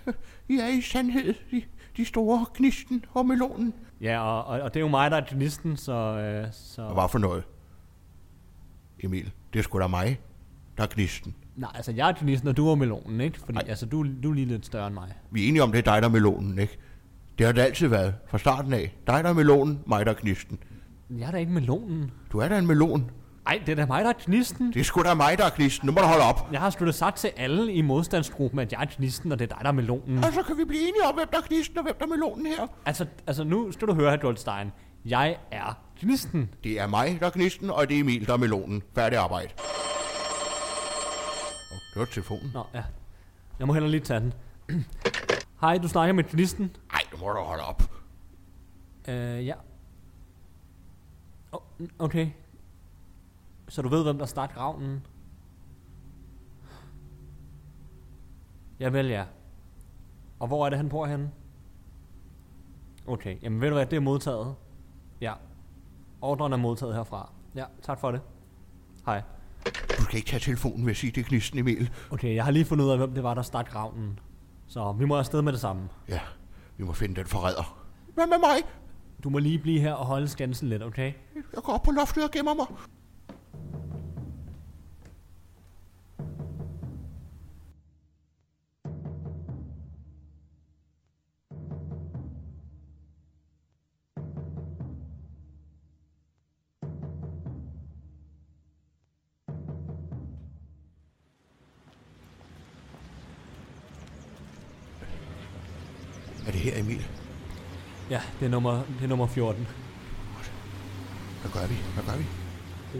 I 0.48 0.58
er 0.58 0.68
i 0.68 0.80
sandhed 0.80 1.34
de, 1.50 1.62
de 1.96 2.04
store 2.04 2.46
gnisten 2.54 3.04
og 3.14 3.26
melonen. 3.26 3.74
Ja, 4.00 4.20
og, 4.20 4.44
og, 4.44 4.60
og 4.60 4.74
det 4.74 4.80
er 4.80 4.84
jo 4.84 4.88
mig, 4.88 5.10
der 5.10 5.16
er 5.16 5.24
gnisten, 5.30 5.76
så... 5.76 5.92
Øh, 5.92 6.48
så... 6.52 6.82
Og 6.82 6.94
hvad 6.94 7.08
for 7.10 7.18
noget? 7.18 7.44
Emil, 9.00 9.32
det 9.52 9.58
er 9.58 9.62
sgu 9.62 9.78
da 9.78 9.86
mig, 9.86 10.20
der 10.76 10.82
er 10.82 10.88
gnisten. 10.90 11.34
Nej, 11.56 11.70
altså 11.74 11.92
jeg 11.92 12.08
er 12.08 12.12
gnisten, 12.20 12.48
og 12.48 12.56
du 12.56 12.68
er 12.68 12.74
melonen, 12.74 13.20
ikke? 13.20 13.38
Fordi 13.38 13.58
Ej. 13.58 13.64
altså, 13.68 13.86
du, 13.86 14.06
du 14.22 14.30
er 14.30 14.34
lige 14.34 14.46
lidt 14.46 14.66
større 14.66 14.86
end 14.86 14.94
mig. 14.94 15.08
Vi 15.30 15.44
er 15.44 15.48
enige 15.48 15.62
om, 15.62 15.72
det 15.72 15.78
er 15.78 15.92
dig, 15.92 16.02
der 16.02 16.08
er 16.08 16.12
melonen, 16.12 16.58
ikke? 16.58 16.78
Det 17.38 17.46
har 17.46 17.52
det 17.52 17.60
altid 17.60 17.88
været, 17.88 18.14
fra 18.28 18.38
starten 18.38 18.72
af. 18.72 18.94
Dig, 19.06 19.24
der 19.24 19.30
er 19.30 19.34
melonen, 19.34 19.80
mig, 19.86 20.06
der 20.06 20.12
er 20.12 20.16
gnisten. 20.20 20.58
Jeg 21.18 21.26
er 21.26 21.30
da 21.30 21.36
ikke 21.36 21.52
melonen. 21.52 22.10
Du 22.32 22.38
er 22.38 22.48
da 22.48 22.58
en 22.58 22.66
melon. 22.66 23.10
Ej, 23.46 23.60
det 23.66 23.72
er 23.72 23.76
da 23.76 23.86
mig, 23.86 24.04
der 24.04 24.10
er 24.10 24.14
gnisten. 24.26 24.72
Det 24.72 24.80
er 24.80 24.84
sgu 24.84 25.02
da 25.02 25.14
mig, 25.14 25.38
der 25.38 25.44
er 25.44 25.50
gnisten. 25.56 25.86
Nu 25.86 25.92
må 25.92 26.00
du 26.00 26.06
holde 26.06 26.24
op. 26.24 26.48
Jeg 26.52 26.60
har 26.60 26.70
sluttet 26.70 26.94
sagt 26.94 27.16
til 27.16 27.30
alle 27.36 27.72
i 27.72 27.82
modstandsgruppen, 27.82 28.60
at 28.60 28.72
jeg 28.72 28.82
er 28.82 28.86
gnisten, 28.96 29.32
og 29.32 29.38
det 29.38 29.44
er 29.52 29.54
dig, 29.54 29.58
der 29.62 29.68
er 29.68 29.72
melonen. 29.72 30.18
Og 30.18 30.32
så 30.32 30.42
kan 30.42 30.56
vi 30.58 30.64
blive 30.64 30.80
enige 30.82 31.04
om, 31.08 31.14
hvem 31.14 31.28
der 31.32 31.38
er 31.38 31.42
gnisten 31.48 31.78
og 31.78 31.84
hvem 31.84 31.94
der 31.98 32.04
er 32.04 32.08
melonen 32.08 32.46
her. 32.46 32.66
Altså, 32.86 33.06
altså 33.26 33.44
nu 33.44 33.72
skal 33.72 33.88
du 33.88 33.94
høre, 33.94 34.10
herr 34.10 34.20
Goldstein. 34.20 34.72
Jeg 35.04 35.36
er 35.50 35.78
gnisten. 36.00 36.50
Det 36.64 36.80
er 36.80 36.86
mig, 36.86 37.16
der 37.20 37.26
er 37.26 37.30
gnisten, 37.30 37.70
og 37.70 37.88
det 37.88 37.96
er 37.96 38.00
Emil, 38.00 38.26
der 38.26 38.32
er 38.32 38.36
melonen. 38.36 38.82
Færdig 38.94 39.18
arbejde. 39.18 39.48
Oh, 41.72 41.78
det 41.94 41.96
var 42.00 42.04
telefonen. 42.04 42.50
Nå, 42.54 42.64
ja. 42.74 42.84
Jeg 43.58 43.66
må 43.66 43.72
heller 43.72 43.88
lige 43.88 44.00
tage 44.00 44.20
den. 44.20 44.34
Hej, 45.60 45.78
du 45.78 45.88
snakker 45.88 46.12
med 46.12 46.24
gnisten. 46.24 46.76
Ej, 46.92 47.00
nu 47.12 47.18
må 47.18 47.32
du 47.32 47.40
holde 47.40 47.62
op. 47.64 47.82
Øh, 49.08 49.46
ja. 49.46 49.54
Oh, 51.52 51.60
okay. 51.98 52.30
Så 53.68 53.82
du 53.82 53.88
ved, 53.88 54.02
hvem 54.02 54.18
der 54.18 54.26
starter 54.26 54.56
ravnen? 54.56 55.06
Ja 58.80 58.88
vel, 58.88 59.06
ja. 59.06 59.24
Og 60.38 60.46
hvor 60.46 60.66
er 60.66 60.70
det, 60.70 60.78
han 60.78 60.88
bor 60.88 61.06
henne? 61.06 61.30
Okay, 63.06 63.42
jamen 63.42 63.60
ved 63.60 63.68
du 63.68 63.74
hvad, 63.74 63.86
det 63.86 63.96
er 63.96 64.00
modtaget. 64.00 64.54
Ja. 65.20 65.34
Ordren 66.20 66.52
er 66.52 66.56
modtaget 66.56 66.94
herfra. 66.94 67.32
Ja, 67.54 67.64
tak 67.82 67.98
for 67.98 68.10
det. 68.10 68.20
Hej. 69.06 69.22
Du 70.00 70.04
skal 70.04 70.16
ikke 70.16 70.28
tage 70.30 70.40
telefonen 70.40 70.86
ved 70.86 70.90
at 70.90 70.96
sige, 70.96 71.10
det 71.10 71.20
er 71.24 71.28
gnisten 71.28 71.58
Emil. 71.58 71.90
Okay, 72.10 72.34
jeg 72.34 72.44
har 72.44 72.50
lige 72.50 72.64
fundet 72.64 72.84
ud 72.84 72.90
af, 72.90 72.98
hvem 72.98 73.14
det 73.14 73.22
var, 73.22 73.34
der 73.34 73.42
stak 73.42 73.74
ravnen. 73.74 74.18
Så 74.66 74.92
vi 74.92 75.04
må 75.04 75.16
afsted 75.16 75.42
med 75.42 75.52
det 75.52 75.60
samme. 75.60 75.82
Ja, 76.08 76.20
vi 76.76 76.84
må 76.84 76.92
finde 76.92 77.14
den 77.14 77.26
forræder. 77.26 77.86
Hvad 78.14 78.26
med 78.26 78.38
mig? 78.38 78.56
Du 79.24 79.30
må 79.30 79.38
lige 79.38 79.58
blive 79.58 79.80
her 79.80 79.92
og 79.92 80.06
holde 80.06 80.28
skansen 80.28 80.68
lidt, 80.68 80.82
okay? 80.82 81.12
Jeg 81.34 81.62
går 81.62 81.72
op 81.72 81.82
på 81.82 81.90
loftet 81.90 82.24
og 82.24 82.30
gemmer 82.30 82.54
mig. 82.54 82.66
Her, 106.74 106.80
Emil? 106.80 107.06
Ja, 108.10 108.20
det 108.40 108.46
er 108.46 108.50
nummer, 108.50 108.72
det 108.72 109.04
er 109.04 109.08
nummer 109.08 109.26
14. 109.26 109.66
Hvad 111.42 111.50
gør 111.62 111.66
vi? 111.68 111.74
Hvad 111.94 112.04
gør 112.04 112.18
vi? 112.18 112.24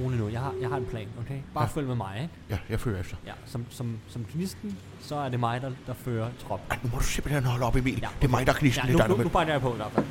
Rolig 0.05 0.19
nu, 0.19 0.29
jeg 0.29 0.41
har, 0.41 0.53
jeg 0.61 0.69
har 0.69 0.77
en 0.77 0.85
plan, 0.87 1.09
okay? 1.21 1.39
Bare 1.55 1.65
Ja. 1.65 1.71
følg 1.71 1.87
med 1.87 1.95
mig, 1.95 2.19
ikke? 2.23 2.35
Ja, 2.51 2.59
jeg 2.71 2.81
følger 2.81 3.01
efter. 3.01 3.17
Ja, 3.27 3.33
som, 3.47 3.65
som, 3.71 3.99
som 4.09 4.25
gnisten, 4.35 4.79
så 5.01 5.15
er 5.17 5.29
det 5.29 5.41
mig, 5.41 5.63
der, 5.63 5.71
der 5.87 5.95
fører 5.95 6.29
trop. 6.49 6.61
Ej, 6.71 6.79
nu 6.83 6.91
må 6.93 6.99
du 6.99 7.05
simpelthen 7.05 7.45
holde 7.45 7.67
op, 7.67 7.77
Emil. 7.77 7.99
Ja, 8.03 8.09
Det 8.21 8.27
er 8.27 8.31
mig, 8.31 8.47
der 8.47 8.53
er 8.53 8.57
gnisten. 8.59 8.87
Ja, 8.87 8.93
nu, 8.93 8.99
nu, 8.99 9.03
der 9.03 9.09
nu 9.09 9.17
med. 9.17 9.27
bakker 9.31 9.53
jeg 9.53 9.61
på 9.63 9.73
i 9.73 9.77
hvert 9.77 9.93
fald. 9.93 10.07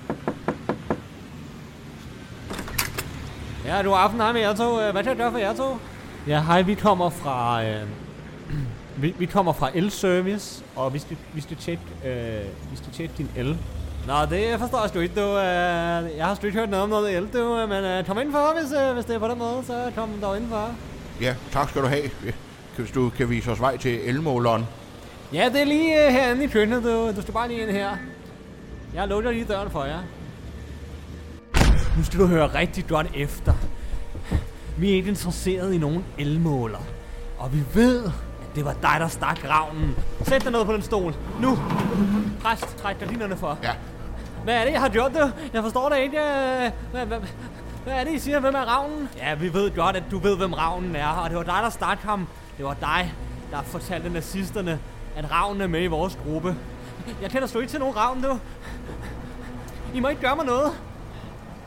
Ja, 3.66 3.82
du 3.84 3.92
aften 3.94 4.20
hej 4.20 4.32
med 4.34 4.42
jer 4.42 4.56
to. 4.56 4.76
Hvad 4.76 4.94
kan 4.94 5.06
jeg 5.06 5.18
gøre 5.18 5.32
for 5.32 5.38
jer 5.40 5.56
to? 5.56 5.78
Ja, 6.28 6.42
hej, 6.44 6.62
vi 6.62 6.74
kommer 6.76 7.10
fra... 7.10 7.64
Øh, 7.66 7.88
vi, 9.02 9.16
vi 9.18 9.26
kommer 9.26 9.54
fra 9.54 9.70
el-service, 9.74 10.64
og 10.76 10.94
vi 10.94 11.00
skal, 11.00 11.18
vi 11.34 11.42
skal 11.42 11.58
tjekke, 11.58 11.84
øh, 12.06 12.72
vi 12.72 12.78
skal 12.78 12.94
tjekke 12.94 13.14
din 13.18 13.30
el. 13.36 13.58
Nå, 14.08 14.14
det 14.30 14.60
forstår 14.60 14.82
jeg 14.82 14.90
sgu 14.90 15.00
ikke, 15.00 15.22
du. 15.22 15.28
Øh, 15.28 16.18
jeg 16.18 16.26
har 16.26 16.36
sgu 16.36 16.46
ikke 16.46 16.60
hørt 16.60 16.70
noget 16.70 16.84
om 16.84 16.90
noget 16.90 17.18
el, 17.18 17.28
du. 17.34 17.66
Men 17.70 17.84
øh, 17.84 18.06
kom 18.06 18.18
indenfor, 18.18 18.60
hvis, 18.60 18.72
øh, 18.72 18.94
hvis 18.94 19.06
det 19.06 19.16
er 19.16 19.20
på 19.20 19.28
den 19.28 19.38
måde, 19.38 19.64
så 19.68 19.92
kom 19.96 20.10
dog 20.22 20.36
indenfor. 20.36 20.70
Ja, 21.22 21.36
tak 21.52 21.70
skal 21.70 21.82
du 21.82 21.88
have. 21.88 22.04
Ja, 22.26 22.32
Hvis 22.78 22.92
du 22.92 23.10
kan 23.10 23.30
vise 23.30 23.52
os 23.52 23.60
vej 23.62 23.78
til 23.78 24.00
elmåleren. 24.10 24.66
Ja, 25.34 25.50
det 25.54 25.62
er 25.62 25.66
lige 25.66 26.08
øh, 26.08 26.14
herinde 26.14 26.44
i 26.44 26.48
køkkenet, 26.48 26.84
du. 26.84 27.12
Du 27.16 27.22
skal 27.22 27.34
bare 27.34 27.48
lige 27.48 27.62
ind 27.62 27.72
her. 27.72 27.90
Jeg 28.94 29.08
lukker 29.08 29.32
lige 29.32 29.46
døren 29.46 29.72
for 29.72 29.84
jer. 29.84 30.00
Nu 31.98 32.04
skal 32.04 32.20
du 32.20 32.26
høre 32.26 32.48
rigtig 32.48 32.88
godt 32.88 33.08
efter. 33.16 33.54
Vi 34.78 34.92
er 34.92 34.96
ikke 34.96 35.10
interesseret 35.10 35.74
i 35.74 35.78
nogen 35.78 36.06
elmåler. 36.18 36.80
Og 37.38 37.54
vi 37.54 37.64
ved, 37.74 38.12
det 38.56 38.66
var 38.66 38.74
dig, 38.74 38.96
der 39.00 39.08
stak 39.08 39.40
ravnen. 39.50 39.96
Sæt 40.24 40.44
dig 40.44 40.52
ned 40.52 40.66
på 40.66 40.74
den 40.74 40.82
stol. 40.82 41.16
Nu! 41.42 41.60
Præst, 42.44 42.78
træk 42.78 43.00
gardinerne 43.00 43.38
for. 43.38 43.58
Ja, 43.64 43.72
Hvad 44.44 44.56
er 44.56 44.66
det, 44.66 44.72
jeg 44.72 44.82
har 44.82 44.90
gjort 44.90 45.12
det? 45.14 45.34
Jeg 45.54 45.64
forstår 45.64 45.90
det 45.90 45.98
ikke. 46.00 46.18
øh, 46.18 46.72
Hvad, 46.92 47.06
hvad, 47.06 47.20
hvad 47.84 47.94
er 47.94 48.04
det, 48.04 48.12
I 48.14 48.20
siger? 48.20 48.40
Hvem 48.40 48.56
er 48.56 48.60
ravnen? 48.76 49.10
Ja, 49.18 49.36
vi 49.36 49.54
ved 49.54 49.76
godt, 49.76 49.96
at 49.96 50.04
du 50.12 50.20
ved, 50.20 50.38
hvem 50.38 50.54
ravnen 50.54 50.96
er. 50.96 51.08
Og 51.08 51.30
det 51.30 51.38
var 51.38 51.44
dig, 51.44 51.60
der 51.64 51.70
stak 51.70 52.00
ham. 52.00 52.28
Det 52.58 52.66
var 52.66 52.74
dig, 52.74 53.14
der 53.52 53.62
fortalte 53.62 54.10
nazisterne, 54.10 54.80
at 55.16 55.32
ravnen 55.32 55.62
er 55.62 55.68
med 55.68 55.84
i 55.84 55.88
vores 55.88 56.18
gruppe. 56.26 56.56
Jeg 57.22 57.30
kender 57.30 57.48
sgu 57.48 57.60
ikke 57.60 57.72
til 57.72 57.80
nogen 57.80 57.96
ravn, 57.98 58.22
du. 58.22 58.40
I 59.94 60.00
må 60.00 60.08
ikke 60.08 60.22
gøre 60.22 60.36
mig 60.36 60.46
noget. 60.46 60.72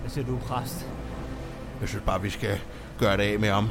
Hvad 0.00 0.10
siger 0.10 0.26
du, 0.26 0.36
præst? 0.48 0.86
jeg 1.80 1.88
synes 1.88 2.04
bare, 2.06 2.20
vi 2.22 2.30
skal 2.30 2.60
gøre 2.98 3.16
det 3.16 3.22
af 3.22 3.38
med 3.38 3.50
ham. 3.50 3.70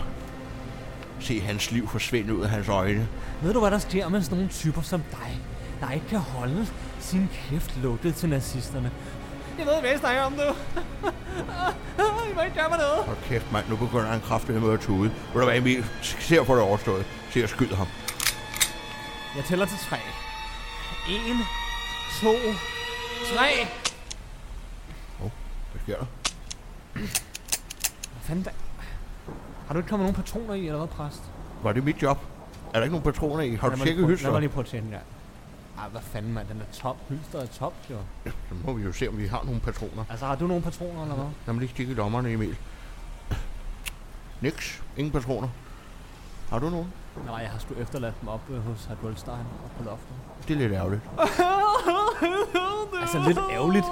Se 1.21 1.41
hans 1.41 1.71
liv 1.71 1.87
forsvinde 1.87 2.35
ud 2.35 2.43
af 2.43 2.49
hans 2.49 2.69
øjne. 2.69 3.07
Ved 3.41 3.53
du, 3.53 3.59
hvad 3.59 3.71
der 3.71 3.79
sker 3.79 4.09
med 4.09 4.21
sådan 4.21 4.37
nogle 4.37 4.51
typer 4.51 4.81
som 4.81 5.01
dig, 5.11 5.39
der 5.81 5.91
ikke 5.91 6.07
kan 6.07 6.19
holde 6.19 6.67
sin 6.99 7.29
kæft 7.33 7.77
lukket 7.83 8.15
til 8.15 8.29
nazisterne? 8.29 8.91
Jeg 9.57 9.65
ved, 9.65 9.79
hvad 9.79 9.89
jeg 9.89 9.99
snakker 9.99 10.21
om, 10.21 10.33
du. 10.33 10.41
I 12.31 12.33
må 12.35 12.41
ikke 12.41 12.55
gøre 12.55 12.69
mig 12.69 12.77
noget. 12.77 13.03
Hold 13.05 13.17
kæft, 13.23 13.51
mand. 13.51 13.69
Nu 13.69 13.75
begynder 13.75 14.05
han 14.07 14.21
kraftigt 14.21 14.61
med 14.61 14.73
at 14.73 14.79
tude. 14.79 15.09
Ved 15.33 15.41
du 15.41 15.45
hvad, 15.45 15.57
Emil? 15.57 15.85
Se 16.01 16.39
at 16.39 16.45
få 16.45 16.55
det 16.55 16.63
overstået. 16.63 17.05
Se 17.31 17.43
at 17.43 17.49
skyde 17.49 17.75
ham. 17.75 17.87
Jeg 19.35 19.45
tæller 19.45 19.65
til 19.65 19.77
tre. 19.77 19.97
En, 21.09 21.37
to, 22.21 22.33
tre. 23.35 23.67
Hvad 25.71 25.81
sker 25.83 25.97
der? 25.97 26.05
Hvad 28.11 28.21
fanden 28.21 28.43
da? 28.43 28.51
Har 29.71 29.73
du 29.73 29.79
ikke 29.79 29.89
kommet 29.89 30.03
nogen 30.05 30.15
patroner 30.23 30.53
i, 30.53 30.65
eller 30.65 30.77
hvad, 30.77 30.87
præst? 30.87 31.21
Var 31.63 31.73
det 31.73 31.83
mit 31.83 32.01
job? 32.01 32.17
Er 32.67 32.71
der 32.73 32.81
ikke 32.83 32.91
nogen 32.97 33.03
patroner 33.13 33.43
i? 33.43 33.55
Har 33.55 33.69
du 33.69 33.75
Lad 33.75 33.77
lige 33.77 33.85
tjekket 33.85 34.01
prøve- 34.03 34.07
Lad 34.09 34.17
hylster? 34.17 34.31
mig 34.31 34.39
lige 34.39 34.49
prøve 34.49 34.63
at 34.63 34.69
tjekke 34.69 34.85
den 34.85 34.93
der. 34.93 34.99
Ej, 35.79 35.87
hvad 35.89 36.01
fanden, 36.01 36.33
mand. 36.33 36.47
Den 36.47 36.61
er 36.61 36.65
top. 36.73 36.97
Hylstret 37.09 37.43
er 37.43 37.47
top, 37.47 37.73
jo. 37.89 37.95
Så 38.25 38.31
må 38.65 38.73
vi 38.73 38.83
jo 38.83 38.91
se, 38.93 39.07
om 39.09 39.17
vi 39.17 39.27
har 39.27 39.41
nogle 39.45 39.59
patroner. 39.59 40.03
Altså, 40.09 40.25
har 40.25 40.35
du 40.35 40.47
nogle 40.47 40.63
patroner, 40.63 41.01
eller 41.01 41.15
hvad? 41.15 41.25
Lad 41.45 41.53
mig 41.53 41.61
lige 41.61 41.73
kigge 41.75 41.91
i 41.91 41.95
lommerne, 41.95 42.31
Emil. 42.31 42.57
Niks. 44.41 44.83
Ingen 44.97 45.11
patroner. 45.11 45.47
Har 46.49 46.59
du 46.59 46.69
nogen? 46.69 46.93
Nej, 47.25 47.35
jeg 47.35 47.49
har 47.49 47.59
sgu 47.59 47.73
efterladt 47.81 48.21
dem 48.21 48.29
op 48.29 48.41
øh, 48.49 48.61
hos 48.61 48.85
herr 48.85 48.95
Goldstein 49.01 49.35
op 49.65 49.77
på 49.77 49.83
loftet. 49.83 50.13
Det 50.47 50.53
er 50.53 50.57
lidt 50.57 50.71
ærgerligt. 50.73 51.01
Altså, 53.01 53.23
lidt 53.27 53.39
ærgerligt. 53.51 53.85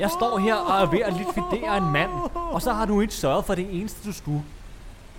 Jeg 0.00 0.10
står 0.10 0.38
her 0.38 0.54
og 0.54 0.82
er 0.82 0.90
ved 0.90 1.00
at 1.00 1.12
likvidere 1.12 1.76
en 1.76 1.92
mand, 1.92 2.10
og 2.34 2.62
så 2.62 2.72
har 2.72 2.84
du 2.86 3.00
ikke 3.00 3.14
sørget 3.14 3.44
for 3.44 3.54
det 3.54 3.80
eneste, 3.80 4.08
du 4.08 4.12
skulle. 4.12 4.42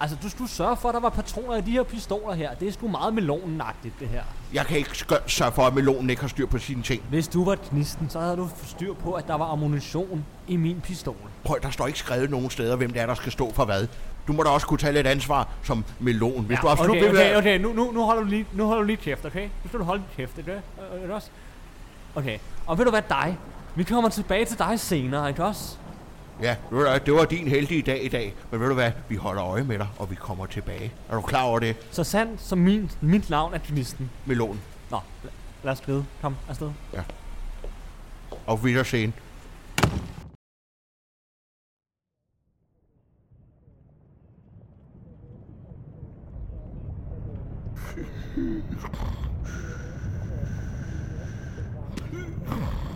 Altså, 0.03 0.17
du 0.23 0.29
skulle 0.29 0.49
sørge 0.49 0.77
for, 0.77 0.89
at 0.89 0.93
der 0.93 0.99
var 0.99 1.09
patroner 1.09 1.55
i 1.57 1.61
de 1.61 1.71
her 1.71 1.83
pistoler 1.83 2.33
her. 2.33 2.53
Det 2.53 2.67
er 2.67 2.71
sgu 2.71 2.87
meget 2.87 3.13
melonenagtigt, 3.13 3.99
det 3.99 4.07
her. 4.07 4.23
Jeg 4.53 4.65
kan 4.65 4.77
ikke 4.77 4.89
sørge 5.27 5.51
for, 5.51 5.63
at 5.67 5.73
melonen 5.73 6.09
ikke 6.09 6.21
har 6.21 6.29
styr 6.29 6.45
på 6.45 6.57
sine 6.57 6.83
ting. 6.83 7.03
Hvis 7.09 7.27
du 7.27 7.45
var 7.45 7.55
knisten, 7.55 8.09
så 8.09 8.19
havde 8.19 8.37
du 8.37 8.49
styr 8.65 8.93
på, 8.93 9.13
at 9.13 9.27
der 9.27 9.35
var 9.35 9.45
ammunition 9.45 10.25
i 10.47 10.55
min 10.55 10.81
pistol. 10.81 11.15
Prøv, 11.43 11.57
der 11.61 11.69
står 11.69 11.87
ikke 11.87 11.99
skrevet 11.99 12.29
nogen 12.29 12.49
steder, 12.49 12.75
hvem 12.75 12.93
det 12.93 13.01
er, 13.01 13.05
der 13.05 13.13
skal 13.13 13.31
stå 13.31 13.53
for 13.53 13.65
hvad. 13.65 13.87
Du 14.27 14.33
må 14.33 14.43
da 14.43 14.49
også 14.49 14.67
kunne 14.67 14.77
tage 14.77 14.93
lidt 14.93 15.07
ansvar 15.07 15.47
som 15.63 15.85
melon. 15.99 16.45
Hvis 16.45 16.59
du 16.61 16.67
absolut 16.67 16.97
okay, 16.97 17.09
okay, 17.09 17.35
okay, 17.35 17.59
nu, 17.59 17.73
nu, 17.73 17.91
nu, 17.91 18.05
holder 18.05 18.21
du 18.23 18.29
lige, 18.29 18.45
nu 18.53 18.65
holder 18.65 18.81
du 18.81 18.87
lige 18.87 18.97
kæft, 18.97 19.25
okay? 19.25 19.43
Nu 19.43 19.67
skal 19.67 19.79
du 19.79 19.83
holde 19.85 20.03
din 20.03 20.09
kæft, 20.25 20.37
ikke? 20.37 20.51
Øh, 20.51 21.01
Ikke 21.01 21.15
også? 21.15 21.29
Okay, 22.15 22.37
og 22.67 22.77
ved 22.77 22.85
du 22.85 22.91
hvad, 22.91 23.01
dig? 23.09 23.37
Vi 23.75 23.83
kommer 23.83 24.09
tilbage 24.09 24.45
til 24.45 24.59
dig 24.59 24.79
senere, 24.79 25.29
ikke 25.29 25.45
også? 25.45 25.77
Ja, 26.43 26.55
det 27.05 27.13
var 27.13 27.25
din 27.25 27.47
heldige 27.47 27.81
dag 27.81 28.03
i 28.03 28.07
dag. 28.07 28.33
Men 28.51 28.59
ved 28.59 28.67
du 28.67 28.73
hvad, 28.73 28.91
vi 29.09 29.15
holder 29.15 29.43
øje 29.43 29.63
med 29.63 29.79
dig, 29.79 29.87
og 29.99 30.09
vi 30.11 30.15
kommer 30.15 30.45
tilbage. 30.45 30.93
Er 31.09 31.15
du 31.15 31.21
klar 31.21 31.43
over 31.43 31.59
det, 31.59 31.75
Så 31.91 32.03
sandt 32.03 32.41
som 32.41 32.57
min, 32.57 32.91
mit 33.01 33.29
navn 33.29 33.53
er 33.53 33.57
Knisten. 33.57 34.09
melon? 34.25 34.61
Nå, 34.91 34.97
la- 34.97 35.29
lad 35.63 35.71
os 35.71 35.77
skride. 35.77 36.05
Kom, 36.21 36.35
afsted. 36.49 36.71
Og 38.47 38.59
Wiedersehen. 38.63 39.13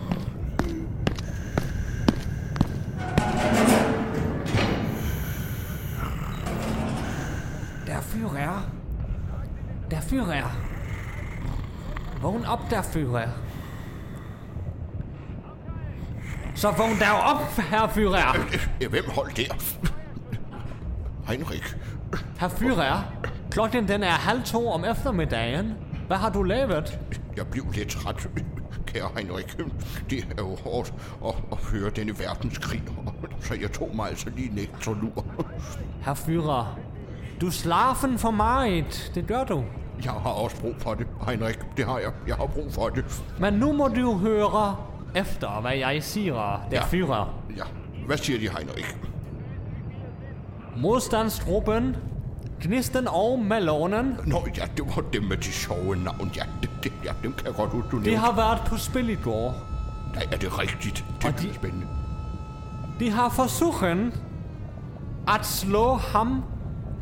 Der 7.86 8.02
Führer. 8.02 8.62
Der 9.90 10.02
Führer. 10.02 10.50
Vågn 12.20 12.44
op, 12.46 12.70
der 12.70 12.82
Führer. 12.82 13.28
Så 16.54 16.70
vågn 16.70 16.98
der 16.98 17.12
op, 17.12 17.58
herr 17.70 17.88
Führer. 17.88 18.36
Ja, 18.80 18.88
hvem 18.88 19.04
holdt 19.10 19.36
der? 19.36 19.54
Heinrich. 21.28 21.76
Herr 22.38 22.50
Führer, 22.50 23.04
klokken 23.50 23.88
den 23.88 24.02
er 24.02 24.10
halv 24.10 24.42
to 24.44 24.68
om 24.70 24.84
eftermiddagen. 24.84 25.74
Hvad 26.06 26.16
har 26.16 26.30
du 26.30 26.42
lavet? 26.42 26.98
Jeg 27.38 27.46
blev 27.46 27.64
lidt 27.72 27.88
træt, 27.88 28.28
kære 28.86 29.08
Heinrich. 29.16 29.56
Det 30.10 30.18
er 30.38 30.42
jo 30.42 30.56
hårdt 30.64 30.94
at, 31.26 31.34
at 31.52 31.58
føre 31.58 31.90
denne 31.90 32.18
verdenskrig, 32.18 32.82
så 33.40 33.54
jeg 33.54 33.72
tog 33.72 33.90
mig 33.96 34.08
altså 34.08 34.30
lige 34.36 34.50
en 34.50 34.58
ekstra 34.58 34.92
lur. 34.92 35.24
Herr 36.00 36.14
Führer, 36.14 36.64
du 37.40 37.50
slafen 37.50 38.18
for 38.18 38.30
meget. 38.30 39.12
Det 39.14 39.26
gør 39.26 39.44
du. 39.44 39.64
Jeg 40.04 40.12
har 40.12 40.30
også 40.30 40.60
brug 40.60 40.74
for 40.78 40.94
det, 40.94 41.06
Heinrich. 41.26 41.58
Det 41.76 41.84
har 41.84 41.98
jeg. 41.98 42.12
Jeg 42.26 42.36
har 42.36 42.46
brug 42.46 42.72
for 42.72 42.88
det. 42.88 43.22
Men 43.40 43.54
nu 43.54 43.72
må 43.72 43.88
du 43.88 44.16
høre 44.18 44.76
efter, 45.14 45.60
hvad 45.60 45.76
jeg 45.76 46.02
siger, 46.02 46.34
der 46.34 46.76
Ja. 46.76 46.80
Führer. 46.80 47.26
Ja, 47.56 47.64
hvad 48.06 48.16
siger 48.16 48.38
de, 48.38 48.48
Heinrich? 48.58 48.96
Modstandsgruppen 50.76 51.96
Gnisten 52.62 53.08
og 53.08 53.38
Melonen, 53.38 54.16
Nå 54.26 54.46
ja, 54.56 54.64
det 54.76 54.84
var 54.96 55.02
dem 55.12 55.22
med 55.22 55.36
de 55.36 55.42
sjove 55.52 55.96
navn. 55.96 56.30
Ja, 56.36 56.42
det, 56.62 56.70
det, 56.82 56.92
ja 57.04 57.12
dem 57.22 57.32
kan 57.32 57.46
jeg 57.46 57.54
godt 57.54 57.70
huske, 57.70 57.88
du 57.90 57.96
de 57.98 58.02
nævnte. 58.02 58.18
har 58.20 58.32
været 58.36 58.60
på 58.66 58.76
spil 58.76 59.08
i 59.10 59.14
går. 59.14 59.54
Nej, 60.14 60.26
er 60.32 60.36
det 60.36 60.58
rigtigt? 60.58 61.04
Det 61.22 61.28
Og 61.34 61.40
de- 61.42 61.48
er 61.48 61.54
spændende. 61.54 61.86
De 63.00 63.10
har 63.10 63.28
forsøgt 63.28 64.20
at 65.28 65.46
slå 65.46 65.94
ham, 65.94 66.42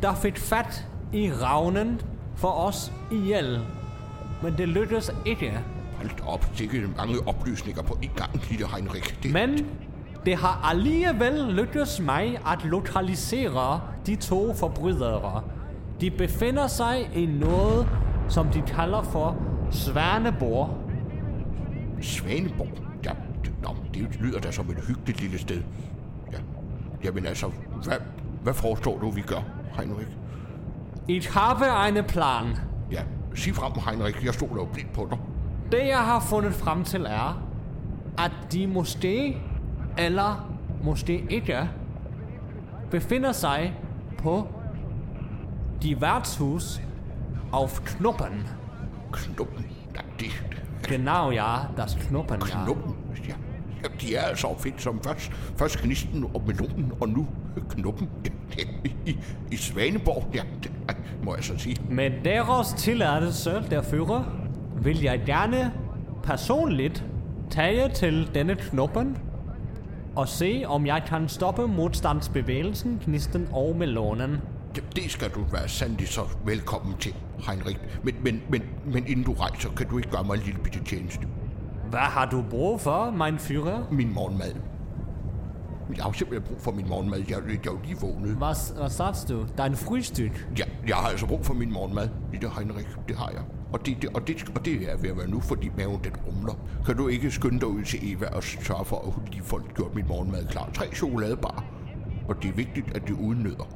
der 0.01 0.15
fik 0.15 0.37
fat 0.37 0.85
i 1.13 1.31
ravnen 1.31 2.01
for 2.35 2.51
os 2.51 2.91
ihjel. 3.11 3.59
Men 4.43 4.57
det 4.57 4.67
lykkedes 4.69 5.11
ikke. 5.25 5.59
Hold 5.97 6.09
op, 6.27 6.45
sikkert 6.53 6.97
mange 6.97 7.27
oplysninger 7.27 7.81
på 7.81 7.97
en 8.01 8.09
gang, 8.15 8.41
lille 8.49 8.67
Heinrich. 8.67 9.23
Det, 9.23 9.31
Men 9.31 9.65
det 10.25 10.35
har 10.35 10.69
alligevel 10.69 11.33
lykkedes 11.53 11.99
mig 11.99 12.39
at 12.47 12.59
lokalisere 12.65 13.81
de 14.07 14.15
to 14.15 14.53
forbrydere. 14.53 15.43
De 16.01 16.11
befinder 16.11 16.67
sig 16.67 17.09
i 17.15 17.25
noget, 17.25 17.87
som 18.27 18.47
de 18.47 18.61
kalder 18.61 19.01
for 19.01 19.35
Svanebor. 19.71 20.77
Svaneborg? 22.01 22.67
Ja, 23.05 23.11
det, 23.43 23.53
nå, 23.63 23.75
det 23.93 24.19
lyder 24.19 24.39
da 24.39 24.51
som 24.51 24.69
et 24.69 24.77
hyggeligt 24.87 25.21
lille 25.21 25.39
sted. 25.39 25.63
Ja. 26.31 26.37
Jamen 27.03 27.25
altså, 27.25 27.51
hvad, 27.83 27.97
hvad 28.43 28.53
forestår 28.53 28.99
du, 28.99 29.09
vi 29.09 29.21
gør, 29.21 29.41
Heinrich? 29.77 30.11
Ich 31.07 31.33
habe 31.33 31.65
eine 31.87 32.03
Plan. 32.03 32.45
Ja, 32.91 33.01
sig 33.35 33.55
frem, 33.55 33.71
Heinrich. 33.85 34.25
Jeg 34.25 34.33
stoler 34.33 34.61
jo 34.61 34.67
blindt 34.73 34.93
på 34.93 35.07
dig. 35.09 35.17
Det 35.71 35.87
jeg 35.87 35.99
har 36.05 36.19
fundet 36.19 36.53
frem 36.53 36.83
til 36.83 37.05
er, 37.05 37.43
at 38.17 38.31
de 38.51 38.67
måske, 38.67 39.37
eller 39.97 40.49
måske 40.83 41.25
ikke, 41.29 41.69
befinder 42.91 43.31
sig 43.31 43.73
på 44.17 44.47
de 45.81 46.01
værtshus 46.01 46.81
auf 47.51 47.81
Knuppen. 47.85 48.47
Knuppen. 49.11 49.65
Ja, 49.95 50.01
det, 50.19 50.31
Genau 50.87 51.31
ja, 51.31 51.57
das 51.77 51.95
Knuppen 51.95 52.41
ja. 52.49 52.63
Knuppen, 52.63 52.95
ja. 53.27 53.33
ja. 53.83 53.87
De 54.01 54.15
er 54.15 54.21
altså 54.21 54.47
opfindt 54.47 54.81
som 54.81 54.99
først, 55.03 55.31
først 55.57 55.81
gnisten 55.81 56.25
og 56.33 56.43
melonen, 56.47 56.91
og 57.01 57.09
nu 57.09 57.27
knuppen. 57.69 58.09
Ja, 58.57 58.63
ja, 58.63 58.89
i, 59.05 59.17
I 59.51 59.55
Svaneborg, 59.55 60.25
ja, 60.33 60.41
det 60.63 60.71
må 61.23 61.35
jeg 61.35 61.43
så 61.43 61.57
sige. 61.57 61.75
Med 61.89 62.11
deres 62.25 62.73
tilladelse, 62.73 63.63
der 63.69 63.81
fører, 63.81 64.23
vil 64.81 65.01
jeg 65.01 65.21
gerne 65.25 65.71
personligt 66.23 67.05
tage 67.49 67.89
til 67.89 68.29
denne 68.33 68.55
knuppen 68.55 69.17
og 70.17 70.27
se, 70.27 70.63
om 70.67 70.85
jeg 70.85 71.03
kan 71.07 71.29
stoppe 71.29 71.67
modstandsbevægelsen, 71.67 73.01
Gnisten 73.05 73.47
og 73.51 73.75
Melonen. 73.75 74.37
Det, 74.75 74.83
det 74.95 75.11
skal 75.11 75.29
du 75.29 75.43
være 75.51 75.67
sandelig 75.67 76.07
så 76.07 76.21
velkommen 76.45 76.97
til, 76.99 77.15
Heinrich. 77.47 77.79
Men, 78.03 78.15
men, 78.23 78.41
men, 78.49 78.61
men 78.85 79.07
inden 79.07 79.25
du 79.25 79.33
rejser, 79.33 79.69
kan 79.69 79.87
du 79.89 79.97
ikke 79.97 80.09
gøre 80.09 80.23
mig 80.23 80.33
en 80.35 80.41
lille 80.41 80.59
bitte 80.63 80.83
tjeneste? 80.83 81.27
Hvad 81.89 81.99
har 81.99 82.25
du 82.25 82.43
brug 82.49 82.81
for, 82.81 83.11
mein 83.11 83.37
Führer? 83.37 83.93
Min 83.93 84.13
morgenmad. 84.13 84.51
Jeg 85.95 86.03
har 86.03 86.11
simpelthen 86.11 86.47
brug 86.47 86.61
for 86.61 86.71
min 86.71 86.89
morgenmad. 86.89 87.17
Jeg, 87.17 87.29
jeg 87.29 87.37
er 87.67 87.71
jo 87.71 87.79
lige 87.83 87.97
vågnet. 88.01 88.37
Was, 88.41 88.73
was 88.79 88.91
sagst 88.91 89.29
du? 89.29 89.45
Dein 89.57 89.73
Frühstück? 89.73 90.57
Ja, 90.59 90.63
jeg 90.87 90.95
har 90.95 91.09
altså 91.09 91.27
brug 91.27 91.45
for 91.45 91.53
min 91.53 91.73
morgenmad, 91.73 92.09
lille 92.31 92.49
Heinrich. 92.49 92.87
Det 93.07 93.15
har 93.17 93.29
jeg. 93.29 93.41
Og 93.73 93.85
det, 93.85 94.01
det, 94.01 94.09
og, 94.13 94.27
det, 94.27 94.51
og 94.55 94.65
det 94.65 94.91
er 94.91 94.97
ved 94.97 95.09
at 95.09 95.17
være 95.17 95.27
nu, 95.29 95.39
fordi 95.39 95.71
maven 95.77 95.99
den 96.03 96.13
rumler. 96.27 96.53
Kan 96.85 96.97
du 96.97 97.07
ikke 97.07 97.31
skynde 97.31 97.59
dig 97.59 97.67
ud 97.67 97.83
til 97.83 98.13
Eva 98.13 98.25
og 98.25 98.43
sørge 98.43 98.85
for, 98.85 98.95
at 98.95 99.11
hun 99.11 99.23
lige 99.31 99.43
får 99.43 99.61
gjort 99.75 99.95
min 99.95 100.05
morgenmad 100.07 100.47
klar? 100.47 100.69
Tre 100.73 100.85
chokoladebar. 100.93 101.63
Og 102.27 102.43
det 102.43 102.49
er 102.49 102.53
vigtigt, 102.53 102.95
at 102.95 103.01
det 103.01 103.09
er 103.09 103.19
uden 103.19 103.39
nødder. 103.43 103.67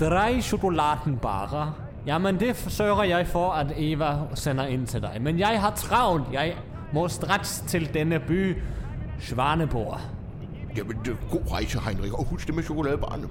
Drei 0.00 0.40
chokoladenbarer. 0.40 1.80
Jamen, 2.06 2.40
det 2.40 2.56
sørger 2.56 3.02
jeg 3.02 3.26
for, 3.26 3.50
at 3.50 3.72
Eva 3.76 4.18
sender 4.34 4.66
ind 4.66 4.86
til 4.86 5.02
dig. 5.02 5.18
Men 5.20 5.38
jeg 5.38 5.60
har 5.60 5.70
travlt. 5.70 6.24
Jeg 6.32 6.54
må 6.92 7.08
straks 7.08 7.64
til 7.68 7.94
denne 7.94 8.20
by, 8.20 8.56
Svaneborg. 9.18 10.00
Jamen, 10.76 10.96
det 11.04 11.12
er 11.12 11.30
god 11.30 11.52
rejse, 11.52 11.80
Heinrich. 11.80 12.14
Og 12.14 12.24
husk 12.24 12.46
det 12.46 12.54
med 12.54 12.62
chokoladebarne. 12.62 13.28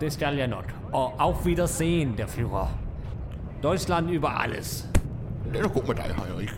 Det 0.00 0.12
skal 0.12 0.36
jeg 0.36 0.46
nok. 0.46 0.74
Og 0.92 1.12
auf 1.18 1.46
Wiedersehen, 1.46 2.18
der 2.18 2.26
Führer. 2.26 2.83
Deutschland 3.64 4.10
über 4.10 4.28
alles. 4.40 4.86
Det 5.50 5.56
er 5.56 5.62
da 5.62 5.68
god 5.68 5.86
med 5.86 5.94
dig, 5.94 6.04
Heinrich. 6.04 6.52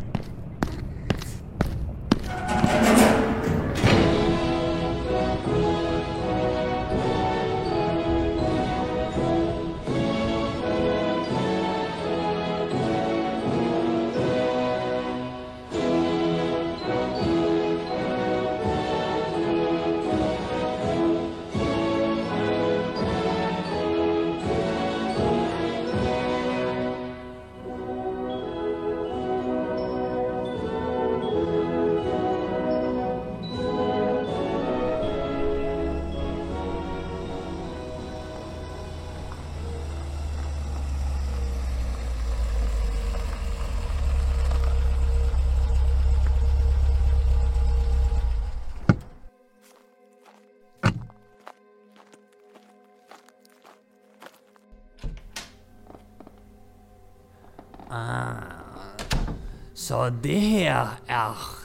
Så 59.74 60.12
det 60.22 60.40
her 60.40 61.00
er 61.09 61.59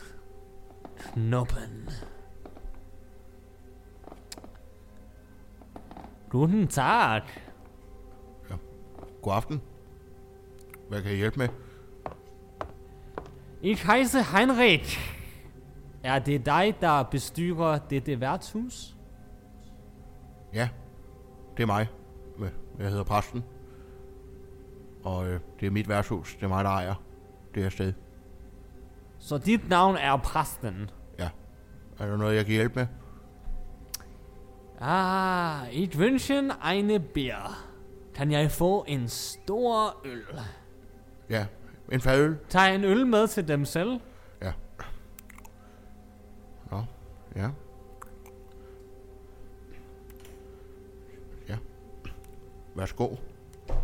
knuppen. 0.97 1.89
Guten 6.29 6.67
Tag. 6.67 7.21
God 9.21 9.33
aften. 9.33 9.61
Hvad 10.89 11.01
kan 11.01 11.11
jeg 11.11 11.17
hjælpe 11.17 11.39
med? 11.39 11.49
Ich 13.61 13.85
heiße 13.85 14.23
Heinrich. 14.23 14.99
Er 16.03 16.19
det 16.19 16.45
dig, 16.45 16.75
der 16.81 17.03
bestyrer 17.03 17.77
dette 17.77 18.19
værtshus? 18.19 18.95
Ja, 20.53 20.69
det 21.57 21.63
er 21.63 21.67
mig. 21.67 21.87
Jeg 22.79 22.89
hedder 22.89 23.03
Præsten. 23.03 23.43
Og 25.03 25.27
øh, 25.27 25.39
det 25.59 25.65
er 25.65 25.71
mit 25.71 25.89
værtshus. 25.89 26.35
Det 26.35 26.43
er 26.43 26.47
mig, 26.47 26.63
der 26.63 26.69
ejer 26.69 26.95
det 27.55 27.63
her 27.63 27.69
sted. 27.69 27.93
Så 29.19 29.37
dit 29.37 29.69
navn 29.69 29.95
er 29.95 30.17
præsten. 30.17 30.89
Ja. 31.19 31.29
Er 31.99 32.05
der 32.07 32.17
noget, 32.17 32.35
jeg 32.35 32.45
kan 32.45 32.53
hjælpe 32.53 32.75
med? 32.75 32.87
Ah, 34.83 35.67
ich 35.71 35.97
wünschen 35.99 36.51
eine 36.71 36.99
Bier. 36.99 37.67
Kan 38.15 38.31
jeg 38.31 38.51
få 38.51 38.85
en 38.87 39.07
stor 39.07 40.01
øl? 40.05 40.23
Ja, 41.29 41.45
en 41.91 42.01
fadøl. 42.01 42.37
Tag 42.49 42.75
en 42.75 42.83
øl 42.83 43.07
med 43.07 43.27
til 43.27 43.47
dem 43.47 43.65
selv. 43.65 43.99
Ja. 44.41 44.53
Nå, 46.71 46.83
ja. 47.35 47.49
Ja. 51.49 51.57
Værsgo. 52.75 53.15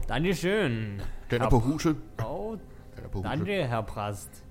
Dankeschön. 0.09 1.01
Den 1.31 1.41
er 1.41 1.49
på 1.49 1.59
huset. 1.59 1.97
Oh, 2.25 2.57
danke, 3.23 3.67
Herr 3.67 3.81
Prast. 3.81 4.43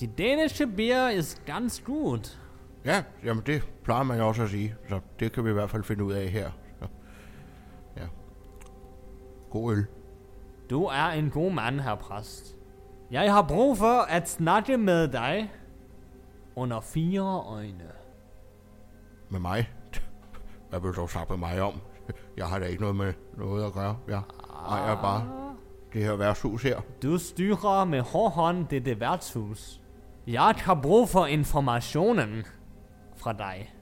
Die 0.00 0.08
dänische 0.08 0.66
Bier 0.66 1.10
ist 1.10 1.46
ganz 1.46 1.84
gut. 1.84 2.38
Ja, 2.84 3.04
jamen 3.24 3.42
det 3.46 3.62
plejer 3.84 4.02
man 4.02 4.20
også 4.20 4.42
at 4.42 4.50
sige. 4.50 4.74
Så 4.88 5.00
det 5.20 5.32
kan 5.32 5.44
vi 5.44 5.50
i 5.50 5.52
hvert 5.52 5.70
fald 5.70 5.84
finde 5.84 6.04
ud 6.04 6.12
af 6.12 6.28
her. 6.28 6.50
Så. 6.78 6.86
Ja. 7.96 8.06
God 9.50 9.72
øl. 9.72 9.86
Du 10.70 10.84
er 10.84 11.06
en 11.06 11.30
god 11.30 11.52
mand, 11.52 11.80
herr 11.80 11.94
Præst. 11.94 12.56
Jeg 13.10 13.32
har 13.32 13.42
brug 13.42 13.78
for 13.78 14.00
at 14.08 14.28
snakke 14.28 14.76
med 14.76 15.08
dig 15.08 15.52
under 16.56 16.80
fire 16.80 17.44
øjne. 17.46 17.92
Med 19.28 19.40
mig? 19.40 19.70
Hvad 20.70 20.80
vil 20.80 20.92
du 20.92 21.06
snakke 21.06 21.32
med 21.32 21.38
mig 21.38 21.62
om? 21.62 21.80
Jeg 22.36 22.46
har 22.46 22.58
da 22.58 22.64
ikke 22.66 22.80
noget 22.80 22.96
med 22.96 23.12
noget 23.36 23.66
at 23.66 23.72
gøre. 23.72 23.96
Jeg 24.08 24.22
ejer 24.68 25.02
bare 25.02 25.28
det 25.92 26.04
her 26.04 26.16
værtshus 26.16 26.62
her. 26.62 26.80
Du 27.02 27.18
styrer 27.18 27.84
med 27.84 28.00
hård 28.00 28.32
hånd 28.32 28.68
dette 28.68 29.00
værtshus. 29.00 29.80
Jeg 30.26 30.54
har 30.58 30.74
brug 30.82 31.08
for 31.08 31.26
informationen. 31.26 32.44
fra 33.16 33.32
dig. 33.32 33.74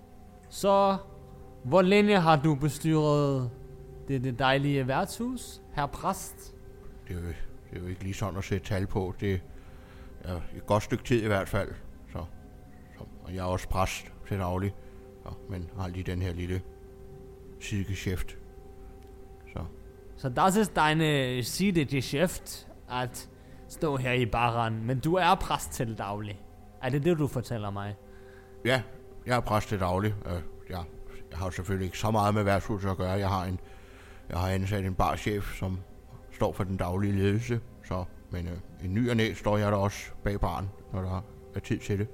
Så, 0.49 0.97
hvor 1.65 1.83
længe 1.83 2.21
har 2.21 2.37
du 2.37 2.55
bestyret 2.55 3.51
det, 4.09 4.25
det 4.25 4.39
dejlige 4.39 4.89
værtshus, 4.89 5.61
herr 5.73 5.87
præst? 5.87 6.55
Det 7.09 7.17
er, 7.17 7.21
jo, 7.21 7.27
det 7.27 7.79
er 7.79 7.81
jo 7.81 7.87
ikke 7.87 8.03
lige 8.03 8.15
sådan 8.15 8.37
at 8.39 8.45
sætte 8.45 8.67
tal 8.67 8.87
på. 8.87 9.15
Det 9.21 9.41
er 10.25 10.41
et 10.57 10.67
godt 10.67 10.83
stykke 10.83 11.05
tid 11.05 11.23
i 11.23 11.27
hvert 11.27 11.49
fald. 11.49 11.69
Så, 12.13 12.25
så, 12.99 13.05
og 13.25 13.35
jeg 13.35 13.41
er 13.41 13.45
også 13.45 13.69
præst 13.69 14.13
til 14.29 14.39
daglig. 14.39 14.75
Så, 15.25 15.35
men 15.49 15.71
har 15.79 15.89
lige 15.89 16.03
den 16.03 16.23
her 16.23 16.33
lille 16.33 16.63
sidegeschæft. 17.61 18.39
Så 19.53 19.65
Så 20.17 20.29
das 20.29 20.57
ist 20.57 20.77
deine 20.77 21.43
Sidegeschäft 21.43 22.67
at 22.91 23.29
stå 23.69 23.97
her 23.97 24.13
i 24.13 24.27
baren, 24.27 24.87
men 24.87 25.01
du 25.01 25.15
er 25.15 25.35
præst 25.35 25.73
til 25.73 25.99
daglig. 25.99 26.41
Er 26.83 26.89
det 26.89 27.05
det, 27.05 27.19
du 27.19 27.27
fortæller 27.27 27.71
mig? 27.71 27.97
ja, 28.65 28.83
jeg 29.27 29.37
er 29.37 29.41
præst 29.41 29.69
til 29.69 29.81
daglig. 29.81 30.15
Øh, 30.27 30.33
Jeg, 30.71 30.85
jeg 31.31 31.39
har 31.39 31.51
selvfølgelig 31.51 31.85
ikke 31.85 31.99
så 31.99 32.11
meget 32.11 32.35
med 32.35 32.43
værtshuset 32.43 32.91
at 32.91 32.97
gøre. 32.97 33.11
Jeg 33.11 33.29
har 33.29 33.45
en 33.45 33.61
jeg 34.29 34.39
har 34.39 34.49
ansat 34.49 34.85
en 34.85 34.95
barchef, 34.95 35.59
som 35.59 35.79
står 36.33 36.53
for 36.53 36.65
den 36.65 36.77
daglige 36.77 37.13
ledelse. 37.13 37.61
Så, 37.85 38.05
men 38.31 38.47
øh, 38.47 38.85
en 38.85 38.95
ny 38.95 39.11
og 39.11 39.17
næ 39.17 39.33
står 39.35 39.59
jeg 39.59 39.73
der 39.73 39.79
også 39.79 40.11
bag 40.25 40.41
baren, 40.41 40.69
når 40.93 41.01
der 41.03 41.25
er 41.55 41.61
tid 41.61 41.79
til 41.79 41.99
det. 41.99 42.09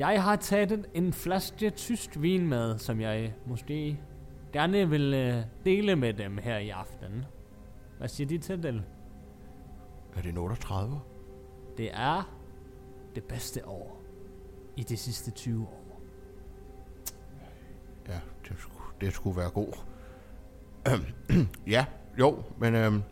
Jeg 0.00 0.22
har 0.22 0.36
taget 0.36 0.86
en- 0.94 1.12
flaske 1.12 1.70
tysk 1.70 2.10
vin 2.16 2.48
med, 2.48 2.78
som 2.78 3.00
jeg 3.00 3.34
måske 3.46 4.00
gerne 4.52 4.88
vil 4.90 5.14
øh, 5.14 5.44
dele 5.64 5.96
med 5.96 6.14
dem 6.14 6.38
her 6.38 6.58
i 6.58 6.68
aften. 6.68 7.24
Hvad 7.98 8.08
siger 8.08 8.28
de 8.28 8.38
til 8.38 8.62
det? 8.62 8.82
Er 10.16 10.22
det 10.22 10.28
en 10.30 10.38
38? 10.38 11.00
Det 11.76 11.90
er 11.92 12.36
det 13.14 13.24
bedste 13.24 13.68
år 13.68 14.00
i 14.76 14.82
de 14.82 14.96
sidste 14.96 15.30
20 15.30 15.62
år. 15.66 16.00
Ja, 18.08 18.20
det, 18.48 18.56
skulle, 18.58 18.84
det 19.00 19.12
skulle 19.12 19.36
være 19.36 19.50
god. 19.50 19.72
ja, 21.66 21.84
jo, 22.18 22.42
men 22.58 22.74
øhm, 22.74 23.02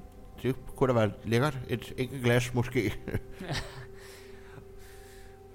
det 0.42 0.56
kunne 0.76 0.88
da 0.94 0.98
være 0.98 1.10
lækkert. 1.24 1.58
Et 1.68 1.92
enkelt 1.96 2.24
glas 2.24 2.54
måske. 2.54 2.92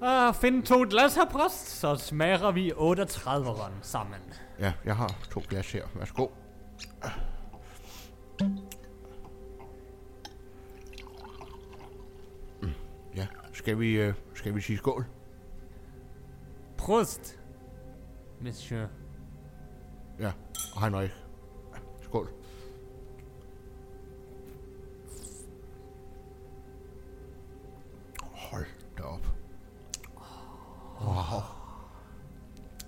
Ah, 0.05 0.31
find 0.33 0.63
to 0.65 0.85
glas 0.89 1.15
her, 1.15 1.25
præst, 1.25 1.67
så 1.79 1.95
smager 1.95 2.51
vi 2.51 2.71
38'eren 2.71 3.71
sammen. 3.81 4.19
ja, 4.59 4.73
jeg 4.85 4.95
har 4.95 5.15
to 5.31 5.41
glas 5.49 5.71
her. 5.71 5.85
Værsgo. 5.95 6.27
Mm, 12.61 12.69
Ja, 13.15 13.27
skal 13.53 13.79
vi, 13.79 14.01
øh, 14.01 14.13
skal 14.33 14.55
vi 14.55 14.61
sige 14.61 14.77
skål? 14.77 15.05
Prost, 16.77 17.39
monsieur. 18.41 18.87
Ja, 20.19 20.31
Heinrich. 20.81 21.13
Skål. 22.01 22.29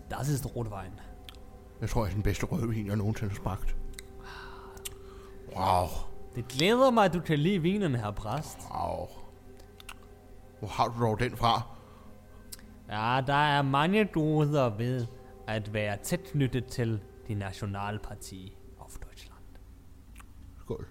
Das 0.09 0.29
ist 0.29 0.55
Rotwein. 0.55 0.91
Jeg 1.81 1.89
tror, 1.89 2.01
det 2.03 2.09
er 2.09 2.13
den 2.13 2.23
bedste 2.23 2.45
rødvin, 2.45 2.87
jeg 2.87 2.95
nogensinde 2.95 3.29
har 3.33 3.35
smagt. 3.41 3.75
Wow. 5.55 5.87
Det 6.35 6.47
glæder 6.47 6.91
mig, 6.91 7.05
at 7.05 7.13
du 7.13 7.19
kan 7.19 7.39
lide 7.39 7.59
vinen 7.59 7.95
her, 7.95 8.11
præst. 8.11 8.57
Wow. 8.71 9.07
Hvor 10.59 10.67
har 10.67 10.87
du 10.87 10.99
dog 11.01 11.19
den 11.19 11.37
fra? 11.37 11.61
Ja, 12.89 13.21
der 13.27 13.33
er 13.33 13.61
mange 13.61 14.05
goder 14.05 14.69
ved 14.69 15.07
at 15.47 15.73
være 15.73 15.97
tæt 16.03 16.23
knyttet 16.23 16.65
til 16.65 17.01
det 17.27 17.37
Nationalparti 17.37 18.57
af 18.79 18.85
Deutschland. 18.89 19.43
Skål. 20.59 20.87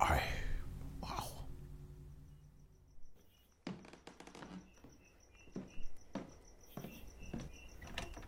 Ej. 0.00 0.22
Wow. 1.02 1.10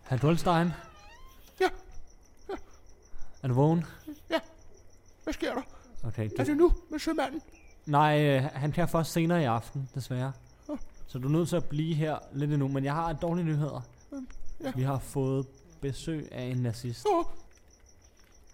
Herr 0.09 0.17
Dolstein, 0.17 0.71
Ja, 1.59 1.67
er 3.43 3.47
du 3.47 3.53
vågen? 3.53 3.85
ja. 4.29 4.39
Hvad 5.23 5.33
sker 5.33 5.53
der? 5.53 5.61
Okay, 6.03 6.25
Er 6.25 6.43
du... 6.43 6.49
det 6.49 6.57
nu 6.57 6.73
med 6.89 6.99
sømanden? 6.99 7.41
Nej, 7.85 8.25
øh, 8.25 8.43
han 8.53 8.71
kan 8.71 8.87
først 8.89 9.11
senere 9.11 9.41
i 9.41 9.45
aften, 9.45 9.89
desværre. 9.95 10.31
Så 11.07 11.19
du 11.19 11.27
er 11.27 11.31
nødt 11.31 11.49
til 11.49 11.55
at 11.55 11.65
blive 11.65 11.95
her 11.95 12.17
lidt 12.33 12.51
endnu, 12.51 12.67
men 12.67 12.83
jeg 12.83 12.93
har 12.93 13.13
dårlige 13.13 13.45
nyheder. 13.45 13.81
ja. 14.63 14.71
Vi 14.75 14.81
har 14.83 14.99
fået 14.99 15.47
besøg 15.81 16.27
af 16.31 16.43
en 16.43 16.57
nazist. 16.57 17.05
Åh, 17.09 17.25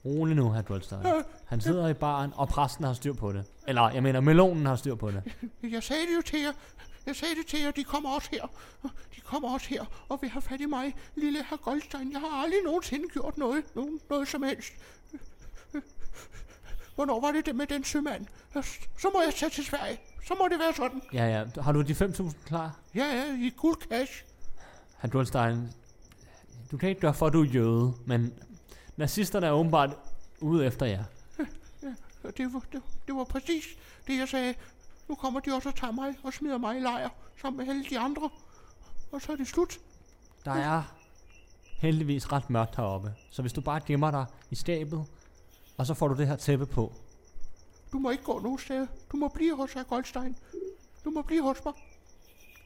Rolig 0.06 0.36
nu, 0.36 0.52
herr 0.52 0.62
Dolstein. 0.62 1.00
Han 1.46 1.62
sidder 1.62 1.88
i 1.88 1.94
baren, 1.94 2.32
og 2.36 2.48
præsten 2.48 2.86
har 2.86 2.94
styr 2.94 3.14
på 3.14 3.32
det. 3.32 3.46
Eller, 3.68 3.90
jeg 3.90 4.04
mener, 4.04 4.20
melonen 4.20 4.66
har 4.66 4.76
styr 4.76 4.96
på 4.96 5.12
det. 5.12 5.24
jeg 5.74 5.84
sagde 5.84 6.02
det 6.02 6.16
jo 6.18 6.22
til 6.22 6.40
jer. 6.40 6.52
Jeg 7.06 7.16
sagde 7.16 7.36
det 7.36 7.46
til 7.48 7.60
jer, 7.60 7.72
de 7.72 7.84
kommer 7.84 8.10
også 8.10 8.30
her. 8.32 8.48
De 9.16 9.22
kommer 9.22 9.54
også 9.54 9.68
her 9.68 9.86
og 10.10 10.22
vil 10.22 10.30
have 10.30 10.42
fat 10.42 10.62
i 10.62 10.66
mig, 10.66 10.96
lille 11.16 11.44
herr 11.50 11.58
Goldstein. 11.58 12.12
Jeg 12.12 12.20
har 12.20 12.44
aldrig 12.44 12.60
nogensinde 12.64 13.10
gjort 13.10 13.38
noget, 13.38 13.64
nogen, 13.76 14.00
noget 14.10 14.28
som 14.28 14.44
helst. 14.44 14.74
Hvornår 16.96 17.22
var 17.22 17.32
det 17.32 17.46
det 17.46 17.56
med 17.56 17.68
den 17.68 17.84
sømand? 17.84 18.26
Så 18.98 19.10
må 19.14 19.22
jeg 19.22 19.34
tage 19.34 19.50
til 19.50 19.66
Sverige. 19.66 20.00
Så 20.28 20.36
må 20.40 20.48
det 20.48 20.60
være 20.60 20.74
sådan. 20.74 21.02
Ja, 21.14 21.26
ja. 21.28 21.62
Har 21.62 21.72
du 21.72 21.82
de 21.82 21.94
5.000 21.94 22.32
klar? 22.46 22.80
Ja, 22.96 23.06
ja, 23.06 23.34
i 23.34 23.54
guld 23.58 23.82
cash. 23.90 24.24
Herr 24.98 25.10
Dolstein, 25.10 25.70
du 26.72 26.78
kan 26.78 26.90
ikke 26.90 27.02
gøre 27.02 27.14
for, 27.14 27.28
at 27.28 27.34
du 27.34 27.42
er 27.42 27.46
jøde, 27.46 27.94
men 28.06 28.34
nazisterne 28.98 29.48
er 29.48 29.52
åbenbart 29.52 29.90
ude 30.42 30.66
efter 30.66 30.86
jer. 30.86 31.04
Og 32.24 32.38
Det 32.38 32.54
var, 32.54 32.64
det, 32.72 32.82
det 33.08 33.16
var 33.16 33.24
præcis 33.24 33.64
det, 34.08 34.18
jeg 34.18 34.30
sagde. 34.30 34.54
Nu 35.08 35.16
kommer 35.16 35.40
de 35.40 35.54
også 35.54 35.70
og 35.70 35.76
tager 35.76 35.94
mig 35.94 36.16
og 36.24 36.34
smider 36.34 36.58
mig 36.58 36.78
i 36.78 36.80
lejr 36.80 37.10
sammen 37.42 37.58
med 37.58 37.74
alle 37.74 37.86
de 37.90 38.00
andre. 38.00 38.30
Og 39.12 39.22
så 39.22 39.32
er 39.32 39.36
det 39.36 39.48
slut. 39.48 39.80
Der 40.46 40.52
er 40.52 40.96
heldigvis 41.78 42.32
ret 42.32 42.50
mørkt 42.50 42.76
heroppe, 42.76 43.14
så 43.32 43.42
hvis 43.42 43.54
du 43.54 43.62
bare 43.62 43.82
gemmer 43.86 44.12
dig 44.12 44.26
i 44.52 44.56
skabet, 44.56 45.06
og 45.78 45.86
så 45.86 45.94
får 45.94 46.08
du 46.08 46.16
det 46.16 46.28
her 46.28 46.36
tæppe 46.36 46.66
på. 46.66 46.94
Du 47.92 48.00
må 48.00 48.10
ikke 48.10 48.24
gå 48.24 48.40
nogen 48.40 48.60
sted. 48.60 48.88
Du 49.12 49.18
må 49.18 49.28
blive 49.28 49.56
hos 49.56 49.74
herr 49.74 49.84
Goldstein. 49.84 50.36
Du 51.06 51.10
må 51.10 51.22
blive 51.22 51.42
hos 51.44 51.58
mig. 51.66 51.74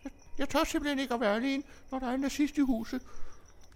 Jeg, 0.04 0.12
jeg 0.38 0.50
tør 0.50 0.64
simpelthen 0.64 1.00
ikke 1.00 1.14
at 1.14 1.20
være 1.20 1.36
alene, 1.36 1.64
når 1.92 2.00
der 2.00 2.08
er 2.08 2.14
en 2.14 2.20
nazist 2.20 2.58
i 2.58 2.62
huset. 2.62 3.02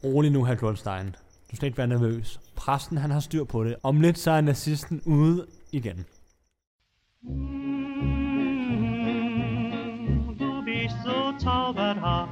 Rolig 0.03 0.31
nu, 0.31 0.43
herr 0.45 0.55
Goldstein. 0.55 1.15
Du 1.51 1.55
skal 1.55 1.65
ikke 1.65 1.77
være 1.77 1.87
nervøs. 1.87 2.39
Præsten, 2.55 2.97
han 2.97 3.11
har 3.11 3.19
styr 3.19 3.43
på 3.43 3.63
det. 3.63 3.75
Om 3.83 4.01
lidt 4.01 4.19
så 4.19 4.31
er 4.31 4.41
nazisten 4.41 5.01
ude 5.05 5.47
igen. 5.71 6.05
Du 7.23 8.12
so 11.39 11.45
zauberhaft. 11.45 12.29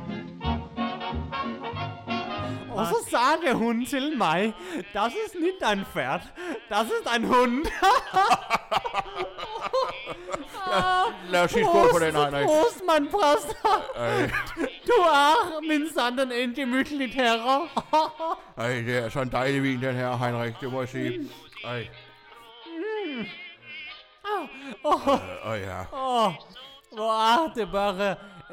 Og 2.69 2.85
så 2.87 2.95
sagde 3.09 3.53
hun 3.53 3.85
til 3.85 4.17
mig, 4.17 4.53
das 4.93 5.13
ist 5.25 5.35
nicht 5.35 5.63
ein 5.63 5.85
Pferd, 5.85 6.21
das 6.69 6.85
ist 6.85 7.15
ein 7.15 7.25
Hund. 7.25 7.65
Lad 11.29 11.43
os 11.43 11.51
sige 11.51 11.65
skål 11.65 11.87
på 11.93 11.99
den, 11.99 12.15
Heinrich. 12.15 12.45
Prost, 12.45 12.81
mein 12.87 13.09
Præst. 13.11 13.57
Du 14.87 15.01
er 15.01 15.61
min 15.61 15.89
sanden 15.97 16.31
en 16.31 16.53
gemütligt 16.53 17.13
herre. 17.13 17.67
Ej, 18.57 18.67
det 18.67 18.97
er 18.97 19.09
så 19.09 19.21
en 19.21 19.31
dejlig 19.31 19.63
vin, 19.63 19.81
den 19.81 19.95
her, 19.95 20.17
Heinrich. 20.17 20.59
Det 20.61 20.71
må 20.71 20.79
jeg 20.79 20.89
sige. 20.89 21.29
Ej. 21.65 21.87
Åh, 24.83 25.53
øh, 25.53 25.61
ja. 25.61 25.79
Åh, 25.93 26.33
hvor 26.91 27.11
er 27.33 27.53
det 27.53 27.71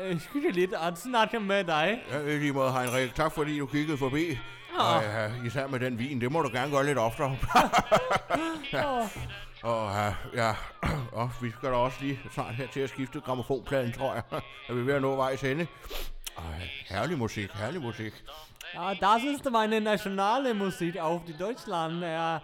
øh, 0.00 0.20
skyldigt 0.20 0.74
at 0.82 0.98
snakke 0.98 1.40
med 1.40 1.64
dig. 1.64 2.02
ja. 2.12 2.36
lige 2.38 2.52
måde, 2.52 2.72
Heinrich. 2.72 3.14
Tak 3.14 3.32
fordi 3.32 3.58
du 3.58 3.66
kiggede 3.66 3.98
forbi. 3.98 4.38
Og 4.78 5.02
ja, 5.02 5.30
især 5.46 5.66
med 5.66 5.80
den 5.80 5.98
vin, 5.98 6.20
det 6.20 6.32
må 6.32 6.42
du 6.42 6.48
gerne 6.52 6.70
gøre 6.70 6.86
lidt 6.86 6.98
oftere. 6.98 7.36
ja. 8.72 9.08
Og 9.62 9.90
ja, 9.94 10.14
ja, 10.34 10.54
og 11.12 11.30
vi 11.42 11.50
skal 11.50 11.68
da 11.68 11.74
også 11.74 11.96
lige 12.00 12.20
snart 12.32 12.54
her 12.54 12.66
til 12.66 12.80
at 12.80 12.90
skifte 12.90 13.20
gramofonpladen, 13.20 13.92
tror 13.92 14.14
jeg. 14.14 14.22
Er 14.68 14.72
vi 14.74 14.86
ved 14.86 14.94
at 14.94 15.02
nå 15.02 15.16
vejs 15.16 15.44
ende? 15.44 15.66
Ej, 16.38 16.68
herlig 16.88 17.18
musik, 17.18 17.50
herlig 17.52 17.80
musik. 17.82 18.12
Ja, 18.74 18.94
das 19.00 19.22
ist 19.24 19.50
meine 19.50 19.80
nationale 19.80 20.54
Musik 20.54 20.96
auf 20.96 21.20
Deutschland. 21.38 22.02
Ja, 22.02 22.36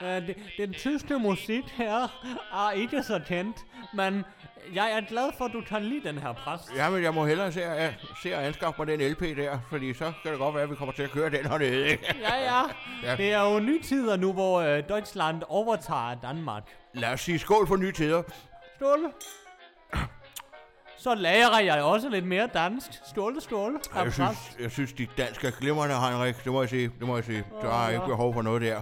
äh, 0.00 0.20
de- 0.26 0.34
den 0.58 0.72
tyske 0.72 1.18
musik 1.18 1.64
her 1.76 2.08
er 2.52 2.70
ikke 2.70 3.02
så 3.02 3.20
kendt, 3.28 3.56
men 3.94 4.24
jeg 4.74 4.92
er 4.92 5.00
glad 5.00 5.30
for, 5.38 5.44
at 5.44 5.52
du 5.52 5.60
kan 5.68 5.82
lide 5.82 6.08
den 6.08 6.18
her 6.18 6.32
præst. 6.32 6.72
Ja, 6.76 6.90
men 6.90 7.02
jeg 7.02 7.14
må 7.14 7.26
hellere 7.26 7.52
se 7.52 7.64
at, 7.64 7.94
se 8.22 8.34
at 8.34 8.44
anskaffe 8.44 8.84
mig 8.84 8.98
den 8.98 9.10
LP 9.12 9.20
der, 9.20 9.58
fordi 9.70 9.94
så 9.94 10.12
kan 10.22 10.30
det 10.32 10.38
godt 10.40 10.54
være, 10.54 10.62
at 10.64 10.70
vi 10.70 10.74
kommer 10.74 10.92
til 10.94 11.02
at 11.02 11.10
køre 11.10 11.30
den 11.30 11.46
hernede? 11.46 11.98
Ja, 12.20 12.34
ja. 12.34 12.62
Ja. 13.10 13.16
Det 13.16 13.32
er 13.32 13.52
jo 13.52 13.60
nye 13.60 13.82
tider 13.82 14.16
nu, 14.16 14.32
hvor 14.32 14.60
øh, 14.60 14.82
Deutschland 14.88 15.42
overtager 15.48 16.14
Danmark. 16.22 16.62
Lad 16.94 17.12
os 17.12 17.20
sige 17.20 17.38
skål 17.38 17.66
for 17.68 17.76
nye 17.76 17.92
tider. 17.92 18.22
Skål. 18.76 19.12
Så 21.02 21.14
lærer 21.14 21.60
jeg 21.60 21.82
også 21.82 22.08
lidt 22.08 22.26
mere 22.26 22.48
dansk. 22.54 22.90
Skål, 23.10 23.40
skål. 23.40 23.80
Ej, 23.94 24.02
Jeg 24.02 24.12
synes, 24.12 24.56
jeg 24.60 24.70
synes, 24.70 24.92
dit 24.92 25.10
dansk 25.18 25.44
er 25.44 25.50
glimrende, 25.50 26.00
Heinrich. 26.00 26.44
Det 26.44 26.52
må 26.52 26.62
jeg 26.62 26.68
sige. 26.68 26.90
Det 26.98 27.06
må 27.06 27.16
jeg 27.16 27.24
sige. 27.24 27.44
Der 27.62 27.84
er 27.84 27.88
ikke 27.88 28.06
behov 28.06 28.34
for 28.34 28.42
noget 28.42 28.62
der. 28.62 28.80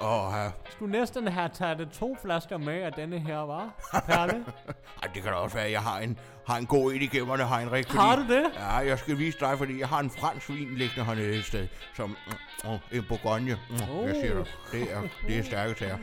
Åh, 0.00 0.32
ja. 0.34 0.50
skulle 0.70 0.92
næsten 0.92 1.28
have 1.28 1.48
taget 1.48 1.88
to 1.92 2.16
flasker 2.22 2.58
med 2.58 2.82
af 2.82 2.92
denne 2.92 3.18
her, 3.18 3.38
var? 3.38 3.70
Perle? 4.06 4.44
Ej, 5.02 5.08
det 5.14 5.22
kan 5.22 5.32
da 5.32 5.38
også 5.38 5.56
være, 5.56 5.66
at 5.66 5.72
jeg 5.72 5.80
har 5.80 5.98
en, 5.98 6.18
har 6.46 6.56
en 6.56 6.66
god 6.66 6.92
en 6.92 7.02
i 7.02 7.06
gemmerne, 7.06 7.48
Heinrich. 7.48 7.96
Har 7.96 8.16
du 8.16 8.22
det? 8.22 8.44
Ja, 8.56 8.76
jeg 8.76 8.98
skal 8.98 9.18
vise 9.18 9.38
dig, 9.40 9.58
fordi 9.58 9.80
jeg 9.80 9.88
har 9.88 10.00
en 10.00 10.10
fransk 10.10 10.48
vin 10.48 10.74
liggende 10.74 11.04
hernede 11.04 11.38
et 11.38 11.44
sted, 11.44 11.68
som 11.96 12.08
mm, 12.08 12.70
mm, 12.70 12.98
en 12.98 13.04
Bourgogne. 13.08 13.58
Mm, 13.70 13.76
oh. 13.96 14.08
Jeg 14.08 14.16
siger 14.20 14.34
dig, 14.34 14.46
det 14.72 14.82
er, 14.92 15.02
det 15.26 15.38
er 15.38 15.42
stærke 15.42 15.78
sager. 15.78 15.98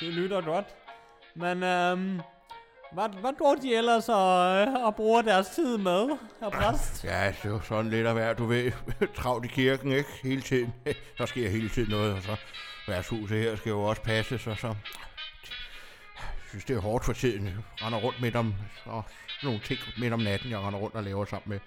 Det 0.00 0.08
lyder 0.08 0.40
godt. 0.40 0.66
Men 1.34 1.62
øhm, 1.62 2.20
hvad, 2.94 3.08
hvad 3.20 3.32
går 3.38 3.54
de 3.54 3.74
ellers 3.74 4.08
og, 4.08 4.56
øh, 4.56 4.84
og 4.84 4.94
bruger 4.96 5.22
deres 5.22 5.48
tid 5.48 5.78
med, 5.78 6.08
herr 6.40 6.50
præst? 6.50 7.04
Ja, 7.04 7.26
det 7.26 7.44
er 7.44 7.48
jo 7.48 7.60
sådan 7.60 7.90
lidt 7.90 8.06
at 8.06 8.16
være, 8.16 8.34
du 8.34 8.46
ved, 8.46 8.72
travlt 9.16 9.44
i 9.44 9.48
kirken, 9.48 9.92
ikke? 9.92 10.10
Hele 10.22 10.42
tiden. 10.42 10.74
Der 11.18 11.26
sker 11.26 11.48
hele 11.48 11.68
tiden 11.68 11.90
noget, 11.90 12.14
og 12.14 12.22
så 12.22 12.36
værtshuset 12.88 13.38
her 13.38 13.56
skal 13.56 13.70
jo 13.70 13.82
også 13.82 14.02
passes, 14.02 14.46
og 14.46 14.58
så... 14.58 14.66
Jeg 14.66 16.60
synes, 16.60 16.64
det 16.64 16.76
er 16.76 16.80
hårdt 16.80 17.04
for 17.04 17.12
tiden. 17.12 17.46
Jeg 17.46 17.54
render 17.82 17.98
rundt 17.98 18.20
midt 18.20 18.36
om, 18.36 18.54
og 18.84 19.04
nogle 19.42 19.60
ting 19.64 19.80
midt 19.98 20.12
om 20.12 20.20
natten, 20.20 20.50
jeg 20.50 20.58
render 20.58 20.78
rundt 20.78 20.96
og 20.96 21.02
laver 21.02 21.24
sammen 21.24 21.48
med 21.50 21.58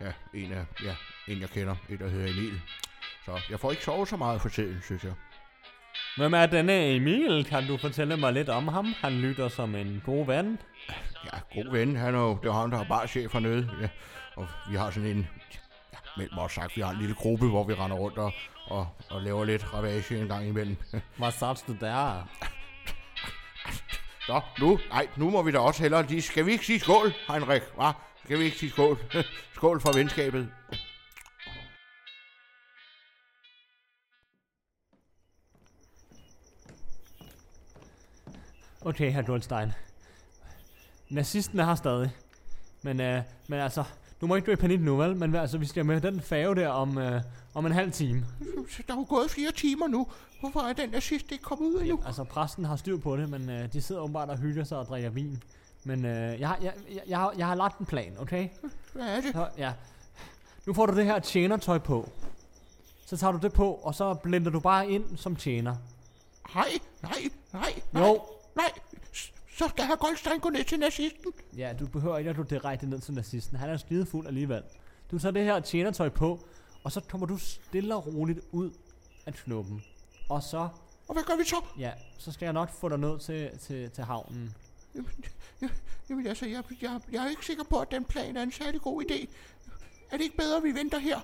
ja, 0.00 0.12
en 0.34 0.52
af, 0.52 0.64
ja, 0.84 0.94
en 1.28 1.40
jeg 1.40 1.48
kender, 1.48 1.76
en 1.88 1.98
der 1.98 2.08
hedder 2.08 2.32
Emil. 2.32 2.60
Så 3.24 3.40
jeg 3.50 3.60
får 3.60 3.70
ikke 3.70 3.84
sovet 3.84 4.08
så 4.08 4.16
meget 4.16 4.40
for 4.40 4.48
tiden, 4.48 4.80
synes 4.84 5.04
jeg. 5.04 5.12
Hvem 6.16 6.34
er 6.34 6.46
denne 6.46 6.96
Emil? 6.96 7.44
Kan 7.44 7.66
du 7.66 7.76
fortælle 7.76 8.16
mig 8.16 8.32
lidt 8.32 8.48
om 8.48 8.68
ham? 8.68 8.94
Han 9.00 9.12
lytter 9.12 9.48
som 9.48 9.74
en 9.74 10.02
god 10.04 10.26
ven. 10.26 10.58
Ja, 11.24 11.38
god 11.54 11.72
ven. 11.72 11.96
Han 11.96 12.14
er 12.14 12.18
jo, 12.18 12.38
det 12.42 12.48
er 12.48 12.52
ham, 12.52 12.70
der 12.70 12.78
er 12.78 12.84
bare 12.84 13.08
chef 13.08 13.32
hernede. 13.32 13.70
Ja, 13.80 13.88
og 14.36 14.46
vi 14.70 14.76
har 14.76 14.90
sådan 14.90 15.08
en, 15.08 15.28
ja, 15.92 15.98
mellem 16.16 16.38
os 16.38 16.52
sagt, 16.52 16.76
vi 16.76 16.80
har 16.82 16.90
en 16.90 16.98
lille 16.98 17.14
gruppe, 17.14 17.46
hvor 17.48 17.64
vi 17.64 17.74
render 17.74 17.96
rundt 17.96 18.18
og, 18.18 18.32
og, 18.66 18.88
og 19.10 19.22
laver 19.22 19.44
lidt 19.44 19.74
ravage 19.74 20.20
en 20.20 20.28
gang 20.28 20.48
imellem. 20.48 20.76
Hvad 21.18 21.30
sagde 21.32 21.54
du 21.68 21.76
der? 21.80 22.28
Så, 24.26 24.40
nu, 24.60 24.78
nej, 24.88 25.06
nu 25.16 25.30
må 25.30 25.42
vi 25.42 25.50
da 25.50 25.58
også 25.58 25.82
hellere 25.82 26.06
lige, 26.06 26.22
skal 26.22 26.46
vi 26.46 26.52
ikke 26.52 26.66
sige 26.66 26.80
skål, 26.80 27.12
Heinrich, 27.28 27.66
hva? 27.74 27.92
Skal 28.24 28.38
vi 28.38 28.44
ikke 28.44 28.56
sige 28.58 28.70
skål? 28.70 28.98
skål 29.56 29.80
for 29.80 29.92
venskabet. 29.92 30.48
Okay, 38.84 39.10
herr 39.12 39.22
Goldstein. 39.22 39.72
Nazisten 41.10 41.60
er 41.60 41.64
her 41.64 41.74
stadig. 41.74 42.10
Men, 42.82 43.00
øh, 43.00 43.22
men 43.48 43.58
altså, 43.60 43.84
du 44.20 44.26
må 44.26 44.34
ikke 44.34 44.46
gå 44.46 44.52
i 44.52 44.56
panik 44.56 44.80
nu, 44.80 44.96
vel? 44.96 45.16
Men 45.16 45.34
altså, 45.34 45.58
vi 45.58 45.66
skal 45.66 45.86
med 45.86 46.00
den 46.00 46.20
færge 46.20 46.56
der 46.56 46.68
om, 46.68 46.98
øh, 46.98 47.22
om 47.54 47.66
en 47.66 47.72
halv 47.72 47.92
time. 47.92 48.26
Der 48.86 48.94
er 48.94 48.98
jo 48.98 49.06
gået 49.08 49.30
flere 49.30 49.52
timer 49.52 49.86
nu. 49.86 50.06
Hvorfor 50.40 50.60
er 50.60 50.72
den 50.72 50.92
der 50.92 51.00
sidste 51.00 51.32
ikke 51.32 51.44
kommet 51.44 51.66
ud 51.66 51.80
endnu? 51.80 52.02
Altså, 52.06 52.24
præsten 52.24 52.64
har 52.64 52.76
styr 52.76 52.96
på 52.98 53.16
det, 53.16 53.28
men 53.28 53.50
øh, 53.50 53.72
de 53.72 53.82
sidder 53.82 54.00
åbenbart 54.00 54.28
og 54.30 54.38
hygger 54.38 54.64
sig 54.64 54.78
og 54.78 54.86
drikker 54.86 55.10
vin. 55.10 55.42
Men 55.84 56.04
øh, 56.04 56.40
jeg, 56.40 56.48
har- 56.48 56.58
jeg, 56.62 56.72
jeg, 56.94 57.00
jeg, 57.06 57.18
har, 57.18 57.34
jeg 57.38 57.46
har 57.46 57.54
lagt 57.54 57.78
en 57.78 57.86
plan, 57.86 58.16
okay? 58.20 58.48
Hvad 58.92 59.04
er 59.16 59.20
det? 59.20 59.32
Så, 59.32 59.48
ja. 59.58 59.72
Nu 60.66 60.74
får 60.74 60.86
du 60.86 60.96
det 60.96 61.04
her 61.04 61.18
tjenertøj 61.18 61.78
på. 61.78 62.10
Så 63.06 63.16
tager 63.16 63.32
du 63.32 63.38
det 63.42 63.52
på, 63.52 63.72
og 63.72 63.94
så 63.94 64.14
blender 64.14 64.50
du 64.50 64.60
bare 64.60 64.90
ind 64.90 65.16
som 65.16 65.36
tjener. 65.36 65.76
Nej, 66.54 66.68
nej, 67.02 67.12
nej, 67.52 67.62
nej. 67.92 68.06
Jo. 68.06 68.22
Nej, 68.56 68.70
så 69.58 69.68
skal 69.68 69.84
herr 69.84 69.96
Goldstein 69.96 70.40
gå 70.40 70.48
ned 70.48 70.64
til 70.64 70.78
nazisten. 70.78 71.32
Ja, 71.56 71.74
du 71.80 71.86
behøver 71.86 72.18
ikke 72.18 72.30
at 72.30 72.36
gå 72.36 72.42
direkte 72.42 72.86
ned 72.86 73.00
til 73.00 73.14
nazisten. 73.14 73.56
Han 73.58 73.70
er 73.70 73.76
skide 73.76 74.06
fuld 74.06 74.26
alligevel. 74.26 74.62
Du 75.10 75.18
tager 75.18 75.32
det 75.32 75.44
her 75.44 75.60
tjenertøj 75.60 76.08
på, 76.08 76.46
og 76.84 76.92
så 76.92 77.00
kommer 77.00 77.26
du 77.26 77.36
stille 77.38 77.94
og 77.96 78.06
roligt 78.06 78.40
ud 78.52 78.70
af 79.26 79.34
knuppen. 79.34 79.84
Og 80.28 80.42
så, 80.42 80.68
Og 81.08 81.14
hvad 81.14 81.22
gør 81.22 81.36
vi 81.36 81.44
så? 81.44 81.56
ja, 81.78 81.92
så 82.18 82.32
skal 82.32 82.46
jeg 82.46 82.52
nok 82.52 82.70
få 82.70 82.88
dig 82.88 82.98
ned 82.98 83.18
til, 83.18 83.58
til, 83.58 83.90
til 83.90 84.04
havnen. 84.04 84.54
Jamen, 84.94 85.10
jeg, 85.60 85.70
jamen 86.10 86.26
altså, 86.26 86.46
jeg, 86.46 86.62
jeg, 86.82 87.00
jeg 87.12 87.24
er 87.24 87.30
ikke 87.30 87.46
sikker 87.46 87.64
på, 87.64 87.78
at 87.80 87.90
den 87.90 88.04
plan 88.04 88.36
er 88.36 88.42
en 88.42 88.52
særlig 88.52 88.80
god 88.80 89.02
idé. 89.02 89.26
Er 90.10 90.16
det 90.16 90.24
ikke 90.24 90.36
bedre, 90.36 90.56
at 90.56 90.62
vi 90.62 90.74
venter 90.74 90.98
her? 90.98 91.20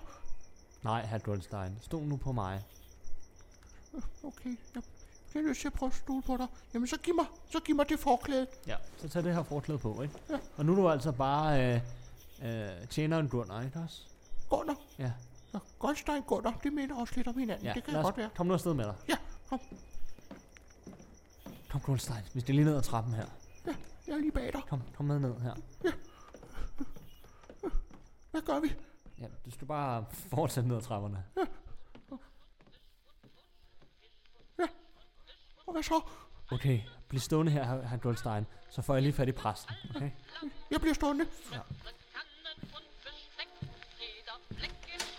Nej, 0.83 1.07
herr 1.07 1.19
Goldstein, 1.19 1.79
stol 1.83 2.03
nu 2.03 2.16
på 2.16 2.33
mig. 2.33 2.62
Okay, 4.25 4.57
jeg, 4.75 4.83
jeg 5.35 5.43
har 5.43 5.49
lyst 5.49 5.61
til 5.61 5.66
at 5.69 5.73
prøve 5.73 5.90
at 5.90 5.97
stole 5.97 6.23
på 6.23 6.37
dig. 6.37 6.47
Jamen, 6.75 6.87
så 6.88 6.99
giv 6.99 7.14
mig, 7.14 7.27
så 7.51 7.61
giv 7.61 7.77
mig 7.77 7.88
det 7.88 7.99
forklæde. 7.99 8.47
Ja. 8.66 8.77
Så 8.99 9.09
tag 9.09 9.25
det 9.25 9.35
her 9.35 9.43
forklæde 9.43 9.79
på, 9.79 10.03
ikke? 10.03 10.14
Ja. 10.31 10.38
Og 10.57 10.66
nu 10.66 10.73
er 10.73 10.77
du 10.77 10.88
altså 10.88 11.12
bare 11.12 11.75
øh, 11.75 11.81
øh, 12.43 12.87
tjeneren 12.90 13.29
Gunnar, 13.29 13.62
ikke 13.62 13.79
også? 13.79 14.03
Gunnar. 14.51 14.77
Ja. 14.99 15.12
Ja, 15.55 15.59
Goldstein 15.79 16.23
Gunnar, 16.23 16.59
det 16.62 16.73
minder 16.73 16.97
også 16.97 17.12
lidt 17.16 17.29
om 17.29 17.38
hinanden. 17.38 17.66
ja. 17.66 17.73
det 17.73 17.85
kan 17.85 17.97
os 17.97 18.05
godt 18.05 18.16
være. 18.16 18.31
Kom 18.37 18.47
nu 18.47 18.53
afsted 18.55 18.75
med 18.75 18.85
dig. 18.85 18.95
Ja, 19.09 19.16
kom. 19.49 19.61
Kom, 21.71 21.81
Goldstein. 21.81 22.23
Vi 22.35 22.40
skal 22.40 22.55
lige 22.55 22.64
ned 22.64 22.77
ad 22.77 22.83
trappen 22.83 23.14
her. 23.14 23.27
Ja, 23.66 23.75
jeg 24.07 24.14
er 24.14 24.19
lige 24.19 24.33
bag 24.33 24.53
dig. 24.53 24.62
Kom, 24.69 24.81
kom 24.97 25.07
med 25.07 25.19
ned 25.19 25.35
her. 25.40 25.55
Hvad 28.31 28.40
gør 28.43 28.61
vi? 28.61 28.73
Ja, 29.21 29.27
du 29.45 29.51
skal 29.51 29.66
bare 29.66 30.05
fortsætte 30.12 30.69
ned 30.69 30.77
ad 30.77 30.83
trapperne. 30.83 31.25
Og 35.70 35.74
hvad 35.74 35.83
så? 35.83 36.00
Okay, 36.52 36.80
bliv 37.09 37.20
stående 37.20 37.52
her, 37.52 37.64
herr 37.64 37.96
Goldstein. 37.96 38.46
Så 38.70 38.83
får 38.83 38.94
jeg 38.94 39.02
lige 39.02 39.12
fat 39.12 39.28
i 39.28 39.33
præsten, 39.33 39.74
okay? 39.96 40.11
Jeg 40.70 40.80
bliver 40.80 40.94
stående. 40.94 41.24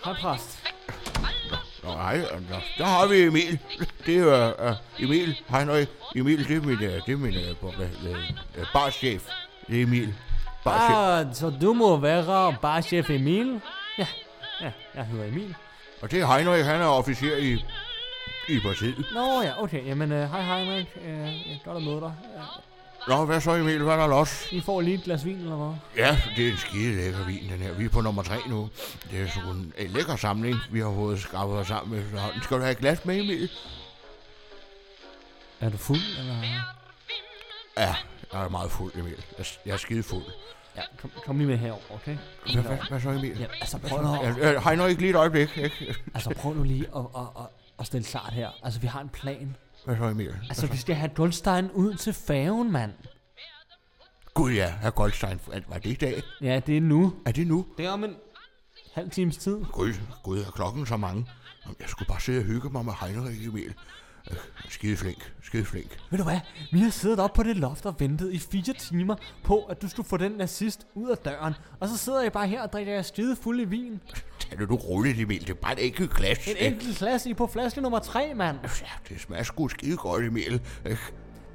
Hej, 0.05 0.13
præst. 0.13 0.63
Nå, 1.83 1.89
nej, 1.89 2.17
der 2.77 2.85
har 2.85 3.07
vi 3.07 3.21
Emil. 3.21 3.59
Det 4.05 4.17
er 4.17 4.69
uh, 4.69 5.03
Emil. 5.03 5.43
Hej, 5.49 5.65
nøj. 5.65 5.85
Emil, 6.15 6.47
det 6.47 6.57
er 6.57 6.61
min, 6.61 6.75
uh, 6.75 6.81
det 6.81 7.09
er 7.09 7.17
min 7.17 7.35
uh, 7.35 7.63
uh, 7.63 7.79
uh, 8.59 8.65
barchef. 8.73 9.29
Det 9.67 9.79
er 9.79 9.83
Emil. 9.83 10.15
Barchef. 10.63 10.97
Ah, 10.97 11.35
så 11.35 11.49
du 11.61 11.73
må 11.73 11.97
være 11.97 12.55
barchef 12.61 13.09
Emil? 13.09 13.61
Ja, 13.97 14.07
ja, 14.61 14.71
jeg 14.95 15.05
hedder 15.05 15.25
Emil. 15.25 15.55
Og 16.01 16.11
det 16.11 16.21
er 16.21 16.25
Heinrich, 16.35 16.65
han 16.65 16.81
er 16.81 16.85
officer 16.85 17.37
i, 17.37 17.65
partiet. 18.59 19.05
Nå 19.13 19.41
ja, 19.41 19.63
okay. 19.63 19.85
Jamen, 19.85 20.11
øh, 20.11 20.29
hej 20.31 20.41
Heinrich. 20.41 20.89
Øh, 21.07 21.29
godt 21.65 21.77
at 21.77 21.83
møde 21.83 21.99
dig. 21.99 22.13
Nå, 23.07 23.25
hvad 23.25 23.41
så 23.41 23.55
Emil? 23.55 23.83
Hvad 23.83 23.93
er 23.93 23.97
der 23.97 24.07
los? 24.07 24.47
I 24.51 24.61
får 24.61 24.81
lige 24.81 24.95
et 24.97 25.03
glas 25.03 25.25
vin, 25.25 25.37
eller 25.37 25.55
hvad? 25.55 25.75
Ja, 26.05 26.17
det 26.35 26.47
er 26.47 26.51
en 26.51 26.57
skide 26.57 26.95
lækker 26.95 27.25
vin, 27.25 27.49
den 27.49 27.59
her. 27.59 27.73
Vi 27.73 27.85
er 27.85 27.89
på 27.89 28.01
nummer 28.01 28.23
tre 28.23 28.35
nu. 28.49 28.69
Det 29.11 29.21
er 29.21 29.27
sådan 29.27 29.49
en, 29.49 29.73
en 29.77 29.87
lækker 29.91 30.15
samling, 30.15 30.57
vi 30.71 30.79
har 30.79 30.93
fået 30.95 31.19
skaffet 31.19 31.57
os 31.57 31.67
sammen 31.67 31.91
med. 31.95 32.03
efterhånden. 32.05 32.41
Skal 32.41 32.57
du 32.57 32.61
have 32.61 32.71
et 32.71 32.77
glas 32.77 33.05
med, 33.05 33.15
Emil? 33.15 33.51
Er 35.59 35.69
du 35.69 35.77
fuld, 35.77 35.99
eller? 36.19 36.35
Ja, 37.77 37.95
jeg 38.33 38.43
er 38.45 38.49
meget 38.49 38.71
fuld, 38.71 38.91
Emil. 38.95 39.15
Jeg, 39.37 39.45
jeg 39.65 39.73
er 39.73 39.77
skide 39.77 40.03
fuld. 40.03 40.23
Ja, 40.75 40.81
kom, 41.01 41.11
kom 41.25 41.37
lige 41.37 41.47
med 41.47 41.57
herover, 41.57 41.81
okay? 41.89 42.17
Hvad, 42.53 42.63
hvad, 42.63 42.77
hvad 42.89 43.01
så, 43.01 43.09
Emil? 43.09 43.39
Ja, 43.39 43.45
altså 43.61 43.77
prøv 43.77 44.01
nu, 44.03 44.15
Ja, 44.23 44.53
øh, 44.53 44.63
Heinrich, 44.63 44.99
lige 44.99 45.09
et 45.09 45.15
øjeblik, 45.15 45.57
ikke? 45.57 45.95
altså 46.13 46.29
prøv 46.29 46.53
nu 46.53 46.63
lige 46.63 46.85
at, 46.95 47.01
at, 47.15 47.21
at, 47.39 47.45
at 47.81 47.87
stille 47.87 48.05
klart 48.05 48.33
her. 48.33 48.49
Altså, 48.63 48.79
vi 48.79 48.87
har 48.87 49.01
en 49.01 49.09
plan. 49.09 49.55
Hvad 49.85 49.97
så, 49.97 50.03
Emil? 50.03 50.35
Altså, 50.49 50.67
vi 50.67 50.77
skal 50.77 50.95
have 50.95 51.11
Goldstein 51.15 51.71
ud 51.71 51.93
til 51.93 52.13
færgen, 52.13 52.71
mand. 52.71 52.91
Gud 54.33 54.51
ja, 54.51 54.73
herr 54.81 54.91
Goldstein, 54.91 55.39
var 55.67 55.77
det 55.77 55.89
i 55.89 55.93
dag? 55.93 56.23
Ja, 56.41 56.59
det 56.59 56.77
er 56.77 56.81
nu. 56.81 57.13
Er 57.25 57.31
det 57.31 57.47
nu? 57.47 57.65
Det 57.77 57.85
er 57.85 57.91
om 57.91 58.03
en 58.03 58.15
halv 58.93 59.09
times 59.09 59.37
tid. 59.37 59.63
Gud, 59.71 59.93
Gud, 60.23 60.39
er 60.39 60.51
klokken 60.51 60.85
så 60.85 60.97
mange? 60.97 61.25
Jeg 61.79 61.89
skulle 61.89 62.07
bare 62.07 62.21
sidde 62.21 62.39
og 62.39 62.45
hygge 62.45 62.69
mig 62.69 62.85
med 62.85 62.93
Heinrich, 63.01 63.47
Emil. 63.47 63.73
Øh, 64.31 64.37
skide 64.69 64.97
flink, 64.97 65.33
skide 65.43 65.65
flink. 65.65 65.99
Ved 66.09 66.17
du 66.17 66.23
hvad? 66.23 66.39
Vi 66.71 66.79
har 66.79 66.89
siddet 66.89 67.19
op 67.19 67.33
på 67.33 67.43
det 67.43 67.57
loft 67.57 67.85
og 67.85 67.95
ventet 67.99 68.33
i 68.33 68.39
fire 68.39 68.73
timer 68.73 69.15
på, 69.43 69.63
at 69.63 69.81
du 69.81 69.89
skulle 69.89 70.09
få 70.09 70.17
den 70.17 70.31
nazist 70.31 70.87
ud 70.95 71.09
af 71.09 71.17
døren. 71.17 71.53
Og 71.79 71.87
så 71.87 71.97
sidder 71.97 72.21
jeg 72.21 72.31
bare 72.31 72.47
her 72.47 72.61
og 72.61 72.71
drikker 72.73 72.93
jer 72.93 73.01
skide 73.01 73.35
fuld 73.35 73.59
i 73.59 73.65
vin. 73.65 74.01
Det 74.59 74.69
du 74.69 74.75
roligt, 74.75 75.19
Emil. 75.19 75.41
Det 75.41 75.49
er 75.49 75.53
bare 75.53 75.73
et 75.73 75.85
enkelt 75.85 76.13
glas. 76.13 76.47
En 76.47 76.55
enkelt 76.59 76.97
glas 76.97 77.25
i 77.25 77.33
på 77.33 77.47
flaske 77.47 77.81
nummer 77.81 77.99
3, 77.99 78.33
mand. 78.35 78.57
Ja, 78.63 78.69
det 79.09 79.21
smager 79.21 79.43
sgu 79.43 79.67
skide 79.67 79.97
godt, 79.97 80.25
Emil. 80.25 80.61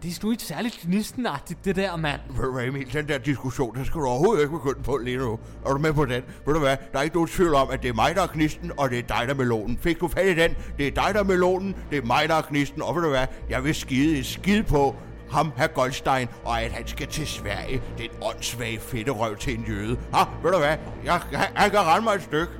Det 0.02 0.10
er 0.10 0.14
sgu 0.14 0.30
ikke 0.30 0.42
særligt 0.42 0.78
knistenagtigt, 0.80 1.64
det 1.64 1.76
der, 1.76 1.96
mand. 1.96 2.20
Ved 2.30 2.44
du 2.44 2.52
hvad, 2.52 2.64
Emil, 2.64 2.92
den 2.92 3.08
der 3.08 3.18
diskussion, 3.18 3.76
den 3.76 3.84
skal 3.84 4.00
du 4.00 4.06
overhovedet 4.06 4.42
ikke 4.42 4.52
begynde 4.52 4.82
på 4.82 4.96
lige 4.96 5.16
nu. 5.16 5.38
Er 5.66 5.72
du 5.72 5.78
med 5.78 5.92
på 5.92 6.04
den? 6.04 6.22
Ved 6.46 6.54
du 6.54 6.60
hvad, 6.60 6.76
der 6.92 6.98
er 6.98 7.02
ikke 7.02 7.16
nogen 7.16 7.28
tvivl 7.28 7.54
om, 7.54 7.70
at 7.70 7.82
det 7.82 7.88
er 7.88 7.92
mig, 7.94 8.14
der 8.14 8.22
er 8.22 8.26
knisten, 8.26 8.72
og 8.76 8.90
det 8.90 8.98
er 8.98 9.02
dig, 9.02 9.20
der 9.26 9.34
er 9.34 9.34
melonen. 9.34 9.78
Fik 9.78 10.00
du 10.00 10.08
fat 10.08 10.26
i 10.26 10.34
den? 10.34 10.56
Det 10.78 10.86
er 10.86 10.90
dig, 10.90 11.14
der 11.14 11.20
er 11.20 11.24
melonen, 11.24 11.74
det 11.90 11.98
er 11.98 12.02
mig, 12.02 12.28
der 12.28 12.34
er 12.34 12.42
knisten, 12.42 12.82
og 12.82 12.96
ved 12.96 13.02
du 13.02 13.08
hvad, 13.08 13.26
jeg 13.50 13.64
vil 13.64 13.74
skide 13.74 14.18
et 14.18 14.26
skid 14.26 14.62
på 14.62 14.94
ham, 15.30 15.52
herr 15.56 15.66
Goldstein, 15.66 16.28
og 16.44 16.62
at 16.62 16.72
han 16.72 16.86
skal 16.86 17.06
til 17.06 17.26
Sverige. 17.26 17.82
Det 17.98 18.06
er 18.06 18.10
en 18.10 18.22
åndssvag 18.22 18.80
fedterøv 18.80 19.36
til 19.36 19.58
en 19.58 19.64
jøde. 19.68 19.98
Ha, 20.14 20.24
ved 20.42 20.52
du 20.52 20.58
hvad, 20.58 20.76
jeg, 21.04 21.20
jeg, 21.32 21.50
jeg 21.56 21.70
kan 21.70 21.80
rende 21.80 22.04
mig 22.04 22.14
et 22.14 22.22
stykke. 22.22 22.52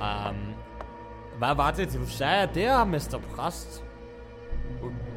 Um, 0.00 0.36
hvad 1.38 1.54
var 1.54 1.70
det, 1.70 1.92
du 1.92 2.08
sagde 2.08 2.48
der, 2.54 2.84
Mr. 2.84 3.20
Præst? 3.36 3.84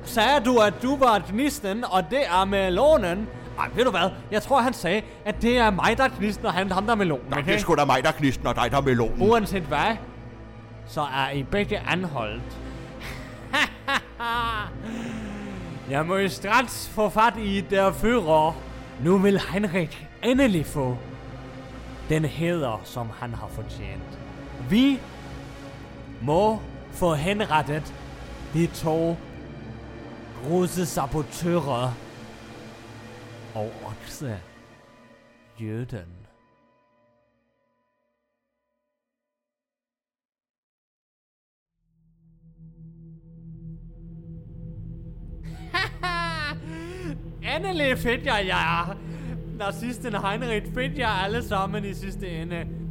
Sagde 0.04 0.40
du, 0.46 0.58
at 0.58 0.74
du 0.82 0.98
var 0.98 1.22
gnisten, 1.32 1.84
og 1.84 2.04
det 2.10 2.26
er 2.26 2.46
melonen? 2.46 3.28
Ej, 3.60 3.70
ved 3.76 3.86
du 3.86 3.92
hvad? 3.92 4.10
Jeg 4.32 4.44
tror, 4.44 4.62
han 4.62 4.74
sagde, 4.74 5.02
at 5.26 5.42
det 5.42 5.58
er 5.58 5.70
mig, 5.70 5.98
der 5.98 6.04
er 6.04 6.10
og 6.44 6.54
han 6.54 6.72
ham, 6.72 6.86
der 6.86 6.92
er 6.92 6.96
melon. 6.96 7.20
Nej, 7.30 7.42
det 7.42 7.54
er 7.54 7.58
sgu 7.58 7.76
da 7.76 7.86
mig, 7.86 8.04
der 8.04 8.10
er 8.10 8.14
og 8.46 8.56
dig, 8.56 8.72
der 8.72 8.78
er 8.78 8.82
melonen. 8.82 9.30
Uanset 9.30 9.64
hvad, 9.64 9.96
så 10.88 11.02
er 11.02 11.32
I 11.32 11.44
begge 11.44 11.80
anholdt. 11.80 12.58
Jeg 15.90 16.06
må 16.06 16.28
straks 16.28 16.90
få 16.90 17.10
fat 17.10 17.34
i 17.38 17.62
der 17.62 17.92
fører. 17.92 18.56
Nu 19.04 19.18
vil 19.18 19.42
Heinrich 19.52 20.06
endelig 20.24 20.66
få 20.66 20.98
den 22.10 22.26
heder, 22.26 22.82
som 22.84 23.10
han 23.20 23.34
har 23.34 23.48
fortjent. 23.48 24.20
Vi 24.70 25.00
må 26.22 26.60
få 26.92 27.14
henrettet 27.14 27.94
de 28.54 28.68
to 28.68 29.16
russe 30.50 30.86
sabotører 30.86 31.94
og 33.56 33.72
også 33.86 34.38
jøden. 35.62 36.20
Endelig 47.56 47.98
fedt 47.98 48.26
jeg 48.26 48.46
jer. 48.48 48.98
Nazisten 49.58 50.16
Heinrich 50.16 50.74
fedt 50.74 50.98
jer 50.98 51.08
alle 51.08 51.44
sammen 51.48 51.86
i 51.86 51.94
sidste 51.94 52.30
ende. 52.30 52.89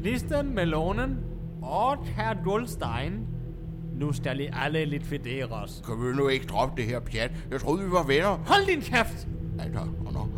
Knisten, 0.00 0.54
Melonen 0.54 1.18
og 1.62 2.06
herr 2.06 2.34
Dulstein. 2.44 3.26
Nu 3.94 4.12
skal 4.12 4.40
I 4.40 4.48
alle 4.52 4.84
likvideres. 4.84 5.82
Kan 5.86 5.94
vi 6.02 6.16
nu 6.16 6.28
ikke 6.28 6.46
droppe 6.46 6.82
det 6.82 6.84
her 6.84 7.00
pjat? 7.00 7.30
Jeg 7.50 7.60
troede, 7.60 7.84
vi 7.84 7.90
var 7.90 8.06
venner. 8.06 8.28
Hold 8.28 8.66
din 8.66 8.80
kæft! 8.80 9.28
Altså, 9.58 9.80
og 10.06 10.12
nå. 10.12 10.28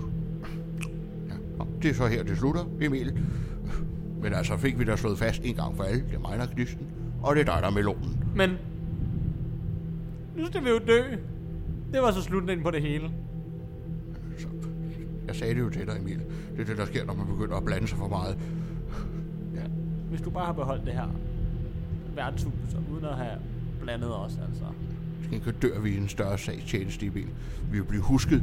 Ja, 1.28 1.34
nå, 1.58 1.66
det 1.82 1.90
er 1.90 1.94
så 1.94 2.06
her, 2.06 2.22
det 2.22 2.38
slutter, 2.38 2.64
Emil. 2.80 3.18
Men 4.22 4.34
altså, 4.34 4.56
fik 4.56 4.78
vi 4.78 4.84
da 4.84 4.96
slået 4.96 5.18
fast 5.18 5.44
en 5.44 5.54
gang 5.54 5.76
for 5.76 5.84
alle. 5.84 6.00
Det 6.00 6.14
er 6.14 6.18
mig, 6.18 6.38
der 6.38 6.44
er 6.44 6.48
knisten, 6.48 6.86
og 7.22 7.36
det 7.36 7.40
er 7.40 7.54
dig, 7.54 7.62
der 7.62 7.68
er 7.68 7.72
melonen. 7.72 8.24
Men... 8.36 8.50
Nu 10.36 10.46
skal 10.46 10.64
vi 10.64 10.68
jo 10.68 10.78
dø. 10.86 11.02
Det 11.92 12.02
var 12.02 12.10
så 12.10 12.22
slutningen 12.22 12.64
på 12.64 12.70
det 12.70 12.82
hele. 12.82 13.10
Jeg 15.26 15.36
sagde 15.36 15.54
det 15.54 15.60
jo 15.60 15.70
til 15.70 15.86
dig, 15.86 15.96
Emil. 16.00 16.20
Det 16.52 16.60
er 16.60 16.64
det, 16.64 16.78
der 16.78 16.86
sker, 16.86 17.04
når 17.04 17.14
man 17.14 17.26
begynder 17.26 17.56
at 17.56 17.64
blande 17.64 17.88
sig 17.88 17.98
for 17.98 18.08
meget. 18.08 18.38
Hvis 20.10 20.20
du 20.20 20.30
bare 20.30 20.46
har 20.46 20.52
beholdt 20.52 20.86
det 20.86 20.92
her 20.92 21.08
værtshus, 22.14 22.52
og 22.76 22.82
uden 22.92 23.04
at 23.04 23.16
have 23.16 23.38
blandet 23.80 24.16
os, 24.16 24.38
altså. 24.48 24.64
Skal 25.22 25.34
ikke 25.34 25.52
dør 25.52 25.80
vi 25.80 25.90
i 25.90 25.96
en 25.96 26.08
større 26.08 26.38
sagstjeneste, 26.38 27.06
Emil. 27.06 27.26
Vi 27.70 27.78
vil 27.78 27.84
blive 27.84 28.02
husket 28.02 28.42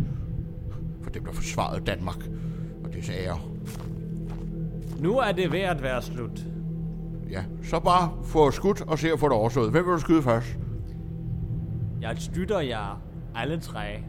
for 1.02 1.10
dem, 1.10 1.26
der 1.26 1.32
forsvarede 1.32 1.86
Danmark. 1.86 2.18
Og 2.84 2.94
det 2.94 3.04
jeg. 3.24 3.38
Nu 5.00 5.18
er 5.18 5.32
det 5.32 5.52
ved 5.52 5.60
at 5.60 5.84
være 5.84 6.02
slut. 6.02 6.46
Ja, 7.30 7.44
så 7.64 7.80
bare 7.80 8.12
få 8.24 8.52
skudt 8.52 8.82
og 8.82 9.00
se 9.00 9.12
at 9.14 9.20
få 9.20 9.26
det 9.26 9.34
overstået. 9.34 9.72
Hvem 9.72 9.86
vil 9.86 9.94
du 9.94 10.00
skyde 10.00 10.22
først? 10.22 10.58
Jeg 12.02 12.16
støtter 12.18 12.60
jer 12.60 13.02
alle 13.36 13.60
tre. 13.60 14.04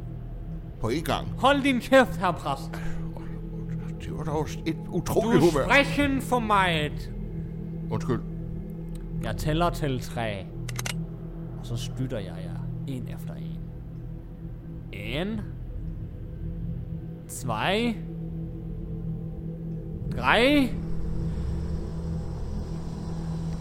På 0.81 0.89
en 0.89 1.03
gang. 1.05 1.29
Hold 1.39 1.63
din 1.63 1.81
kæft, 1.81 2.17
herr 2.17 2.33
præst. 2.33 2.83
Det 4.01 4.17
var 4.19 4.25
dog 4.25 4.47
et 4.67 4.77
Du 4.87 4.91
utroligt 4.91 5.45
humør. 5.45 5.65
sprechen 5.65 6.23
for 6.23 6.39
mig. 6.39 6.91
Undskyld. 7.91 8.21
Jeg 9.23 9.37
tæller 9.37 9.71
til 9.71 10.01
tre. 10.01 10.47
Og 11.61 11.67
så 11.67 11.77
støtter 11.77 12.19
jeg 12.19 12.35
jer 12.45 12.61
en 12.87 13.09
efter 13.09 13.35
en. 13.35 13.61
En. 14.93 15.41
Zwei. 17.29 17.97
Drei. 20.17 20.71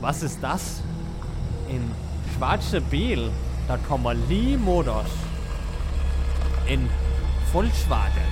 Was 0.02 0.24
ist 0.24 0.42
das? 0.42 0.84
En 1.70 1.94
schwarze 2.28 2.82
Bil, 2.92 3.32
der 3.68 3.78
kommer 3.78 4.14
lige 4.14 4.58
mod 4.58 4.88
os. 4.88 5.28
En 6.70 6.80
Volkswagen. 7.54 8.32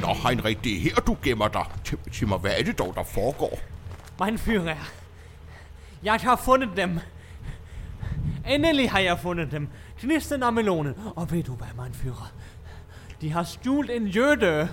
Nå, 0.00 0.14
Heinrich, 0.28 0.64
det 0.64 0.76
er 0.76 0.80
her, 0.80 0.94
du 0.94 1.16
gemmer 1.22 1.48
dig. 1.48 1.64
Sig- 2.12 2.28
mig, 2.28 2.38
hvad 2.38 2.50
er 2.58 2.62
det 2.62 2.78
dog, 2.78 2.94
der 2.94 3.02
foregår? 3.02 3.58
Mein 4.20 4.38
Führer, 4.38 4.76
jeg 6.02 6.14
har 6.14 6.36
fundet 6.36 6.70
dem. 6.76 6.98
Endelig 8.48 8.90
har 8.90 8.98
jeg 8.98 9.18
fundet 9.18 9.50
dem. 9.50 9.68
Knisten 9.98 10.42
og 10.42 10.54
melonen. 10.54 10.94
Og 11.16 11.30
ved 11.30 11.42
du 11.42 11.54
hvad, 11.54 11.66
mein 11.76 11.92
Führer? 11.94 12.26
De 13.20 13.30
har 13.32 13.42
stjålet 13.42 13.96
en 13.96 14.06
jøde. 14.06 14.68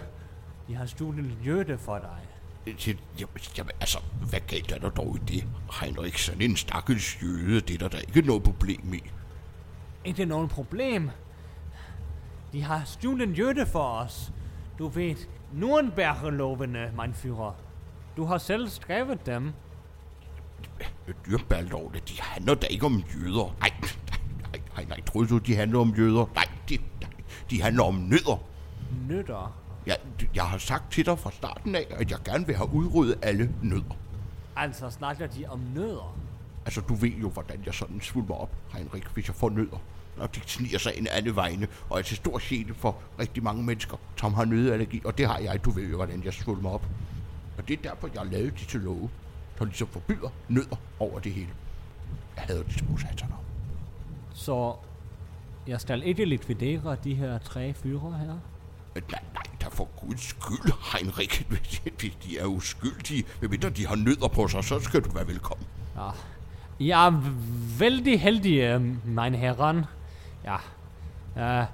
De 0.68 0.76
har 0.76 0.86
stjålet 0.86 1.20
en 1.20 1.38
jøde 1.46 1.78
for 1.78 1.98
dig. 1.98 2.20
Jamen, 3.20 3.42
jamen, 3.58 3.72
altså, 3.82 4.00
hvad 4.30 4.40
galt 4.48 4.72
er 4.72 4.78
der 4.80 4.90
dog 4.90 5.18
i 5.18 5.34
det? 5.34 5.48
Heinrich, 5.82 6.18
sådan 6.18 6.42
en 6.42 6.56
stakkels 6.58 7.18
jøde, 7.24 7.62
det 7.62 7.74
er 7.74 7.78
der 7.78 7.88
da 7.88 7.98
ikke 7.98 8.22
noget 8.22 8.44
problem 8.44 8.94
i. 8.94 9.04
Ikke 10.06 10.26
nogen 10.26 10.48
problem. 10.48 11.10
De 12.54 12.64
har 12.64 12.82
stjålet 12.86 13.28
en 13.30 13.34
jøde 13.36 13.66
for 13.66 13.84
os. 13.84 14.32
Du 14.84 14.90
ved, 14.90 15.16
Nürnberg-lovene, 15.54 16.92
mein 16.96 17.14
Führer. 17.14 17.56
Du 18.18 18.26
har 18.26 18.38
selv 18.38 18.70
skrevet 18.70 19.26
dem. 19.26 19.54
Dyrbærlovene, 21.26 22.00
de 22.00 22.22
handler 22.22 22.56
da 22.56 22.68
ikke 22.68 22.86
om 22.86 23.04
jøder. 23.16 23.56
Nej, 23.60 23.70
nej, 24.52 24.62
nej, 24.76 24.86
nej, 24.90 25.02
troede 25.02 25.28
du, 25.28 25.38
de 25.38 25.56
handler 25.56 25.80
om 25.80 25.94
jøder? 25.98 26.26
Nej, 26.36 26.46
de, 26.70 26.78
de 27.50 27.62
handler 27.62 27.84
om 27.84 27.96
nødder. 27.96 28.44
Nødder. 29.10 29.56
Jeg, 29.86 29.98
jeg 30.36 30.44
har 30.44 30.58
sagt 30.58 30.92
til 30.92 31.06
dig 31.06 31.20
fra 31.20 31.32
starten 31.32 31.76
af, 31.76 31.88
at 31.90 32.12
jeg 32.12 32.20
gerne 32.26 32.46
vil 32.46 32.56
have 32.56 32.74
udryddet 32.74 33.20
alle 33.22 33.56
nødder. 33.62 33.98
Altså 34.56 34.90
snakker 34.90 35.28
de 35.28 35.46
om 35.46 35.60
nødder. 35.76 36.18
Altså, 36.66 36.82
du 36.82 36.94
ved 36.94 37.10
jo, 37.10 37.30
hvordan 37.30 37.62
jeg 37.66 37.74
sådan 37.74 38.02
svulmer 38.02 38.36
op, 38.36 38.52
Heinrich, 38.74 39.08
hvis 39.14 39.28
jeg 39.28 39.36
får 39.36 39.50
nødder. 39.50 39.78
Og 40.18 40.36
de 40.36 40.42
sniger 40.46 40.78
sig 40.78 40.98
ind 40.98 41.08
alle 41.12 41.36
vegne, 41.36 41.68
og 41.90 42.00
er 42.00 42.04
til 42.04 42.18
stor 42.18 42.40
gene 42.42 42.74
for 42.74 42.98
rigtig 43.20 43.44
mange 43.44 43.64
mennesker, 43.64 43.98
som 44.18 44.34
har 44.34 44.46
nøddeallergi. 44.46 45.02
Og 45.06 45.18
det 45.18 45.28
har 45.28 45.38
jeg, 45.38 45.66
du 45.66 45.72
ved 45.72 45.90
jo, 45.90 45.96
hvordan 45.96 46.24
jeg 46.24 46.34
svulmer 46.34 46.70
op. 46.70 46.86
Og 47.58 47.68
det 47.68 47.80
er 47.80 47.82
derfor, 47.90 48.10
jeg 48.14 48.22
har 48.22 48.30
lavet 48.32 48.60
de 48.60 48.66
til 48.66 48.80
love, 48.80 49.10
der 49.60 49.66
ligesom 49.66 49.88
forbyder 49.88 50.30
nødder 50.50 50.76
over 51.00 51.20
det 51.20 51.32
hele. 51.32 51.50
Jeg 52.36 52.44
havde 52.44 52.64
de 52.68 52.74
små 52.74 52.98
sataner. 52.98 53.44
Så 54.34 54.76
jeg 55.68 55.82
skal 55.82 56.04
ikke 56.04 56.26
likvidere 56.26 56.98
de 57.04 57.16
her 57.16 57.38
tre 57.38 57.74
fyre 57.74 58.18
her. 58.20 58.38
Men 58.94 59.04
nej, 59.12 59.22
nej, 59.34 59.44
der 59.62 59.70
for 59.70 59.90
guds 60.08 60.22
skyld, 60.22 60.72
Heinrich. 60.94 61.46
Hvis 62.00 62.18
de 62.26 62.38
er 62.38 62.46
uskyldige, 62.46 63.24
medmindre 63.42 63.70
de 63.70 63.88
har 63.88 63.96
nødder 63.96 64.28
på 64.28 64.48
sig, 64.48 64.64
så 64.64 64.80
skal 64.80 65.02
du 65.02 65.10
være 65.12 65.28
velkommen. 65.28 65.68
Ja. 65.96 66.10
Jeg 66.80 67.08
er 67.08 67.22
vældig 67.80 68.22
heldig, 68.22 68.82
mine 69.06 69.38
herren. 69.38 69.86
Ja. 70.46 70.58
ja. 71.36 71.66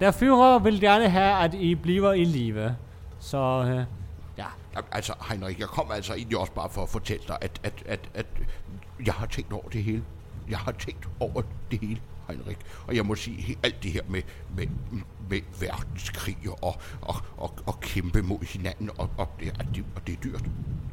Der 0.00 0.10
fyrer 0.10 0.58
vil 0.58 0.80
gerne 0.80 1.08
have, 1.08 1.44
at 1.44 1.54
I 1.54 1.74
bliver 1.74 2.12
i 2.12 2.24
live. 2.24 2.76
Så 3.18 3.64
øh, 3.66 3.84
ja. 4.38 4.46
Altså, 4.92 5.14
Heinrich, 5.28 5.60
jeg 5.60 5.68
kommer 5.68 5.94
altså 5.94 6.14
egentlig 6.14 6.38
også 6.38 6.52
bare 6.52 6.70
for 6.70 6.82
at 6.82 6.88
fortælle 6.88 7.24
dig, 7.28 7.38
at, 7.40 7.60
at, 7.62 7.82
at, 7.86 8.00
at 8.14 8.26
jeg 9.06 9.14
har 9.14 9.26
tænkt 9.26 9.52
over 9.52 9.68
det 9.68 9.84
hele. 9.84 10.04
Jeg 10.48 10.58
har 10.58 10.72
tænkt 10.72 11.08
over 11.20 11.42
det 11.70 11.80
hele, 11.80 12.00
Heinrich. 12.28 12.60
Og 12.86 12.96
jeg 12.96 13.06
må 13.06 13.14
sige, 13.14 13.58
alt 13.62 13.82
det 13.82 13.92
her 13.92 14.02
med, 14.08 14.22
med, 14.56 14.66
med 15.30 15.40
verdenskrig 15.60 16.36
og, 16.62 16.76
og, 17.00 17.14
og, 17.36 17.54
og 17.66 17.80
kæmpe 17.80 18.22
mod 18.22 18.46
hinanden, 18.46 18.90
og, 18.98 19.10
og, 19.18 19.28
det, 19.40 19.52
og, 19.58 19.74
det, 19.74 19.84
og 19.96 20.06
det 20.06 20.12
er 20.12 20.20
dyrt. 20.20 20.44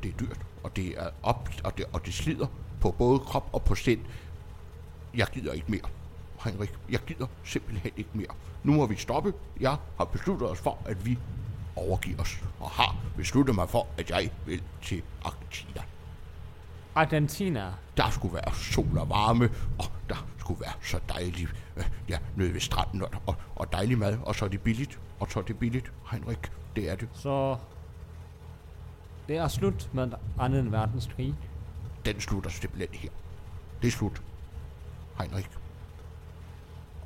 Det 0.03 0.13
er 0.13 0.17
dyrt, 0.17 0.39
og 0.63 0.75
det 0.75 0.87
er 0.87 1.09
op, 1.23 1.49
og 1.63 1.77
det, 1.77 1.85
og 1.93 2.05
det 2.05 2.13
slider 2.13 2.47
på 2.81 2.91
både 2.91 3.19
krop 3.19 3.49
og 3.53 3.63
på 3.63 3.75
sind. 3.75 3.99
Jeg 5.15 5.27
gider 5.33 5.53
ikke 5.53 5.71
mere, 5.71 5.89
Heinrich. 6.43 6.73
Jeg 6.89 6.99
gider 6.99 7.27
simpelthen 7.43 7.91
ikke 7.97 8.09
mere. 8.13 8.35
Nu 8.63 8.73
må 8.73 8.85
vi 8.85 8.95
stoppe. 8.95 9.33
Jeg 9.59 9.77
har 9.97 10.05
besluttet 10.05 10.49
os 10.49 10.59
for, 10.59 10.77
at 10.85 11.05
vi 11.05 11.17
overgiver 11.75 12.21
os, 12.21 12.43
og 12.59 12.69
har 12.69 12.95
besluttet 13.15 13.55
mig 13.55 13.69
for, 13.69 13.87
at 13.97 14.09
jeg 14.09 14.31
vil 14.45 14.63
til 14.81 15.03
Argentina. 15.23 15.81
Argentina. 16.95 17.73
Der 17.97 18.09
skulle 18.09 18.33
være 18.33 18.53
sol 18.53 18.97
og 18.97 19.09
varme, 19.09 19.49
og 19.79 19.85
der 20.09 20.27
skulle 20.37 20.61
være 20.61 20.73
så 20.81 20.99
dejligt, 21.09 21.55
øh, 21.77 21.83
ja, 22.09 22.17
nede 22.35 22.53
ved 22.53 22.59
stranden, 22.59 23.01
og, 23.01 23.09
og, 23.25 23.35
og 23.55 23.71
dejlig 23.71 23.97
mad, 23.97 24.17
og 24.23 24.35
så 24.35 24.45
er 24.45 24.49
det 24.49 24.61
billigt, 24.61 24.99
og 25.19 25.31
så 25.31 25.39
er 25.39 25.43
det 25.43 25.59
billigt, 25.59 25.91
Heinrich, 26.11 26.51
det 26.75 26.89
er 26.89 26.95
det. 26.95 27.09
Så 27.13 27.57
det 29.27 29.37
er 29.37 29.47
slut 29.47 29.89
med 29.93 30.11
2. 30.11 30.17
verdenskrig. 30.77 31.35
Den 32.05 32.21
slutter 32.21 32.49
simpelthen 32.49 32.99
her. 32.99 33.09
Det 33.81 33.87
er 33.87 33.91
slut, 33.91 34.21
Heinrich. 35.17 35.58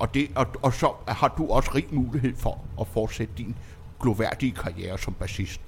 Og, 0.04 0.14
det, 0.14 0.32
og, 0.36 0.48
og 0.62 0.74
så 0.74 0.94
har 1.08 1.28
du 1.28 1.48
også 1.48 1.72
rig 1.76 1.88
mulighed 1.92 2.36
for 2.36 2.62
at 2.82 2.88
fortsætte 2.88 3.34
din 3.38 3.56
gloværdige 4.00 4.52
karriere 4.52 4.98
som 4.98 5.14
bassist. 5.14 5.62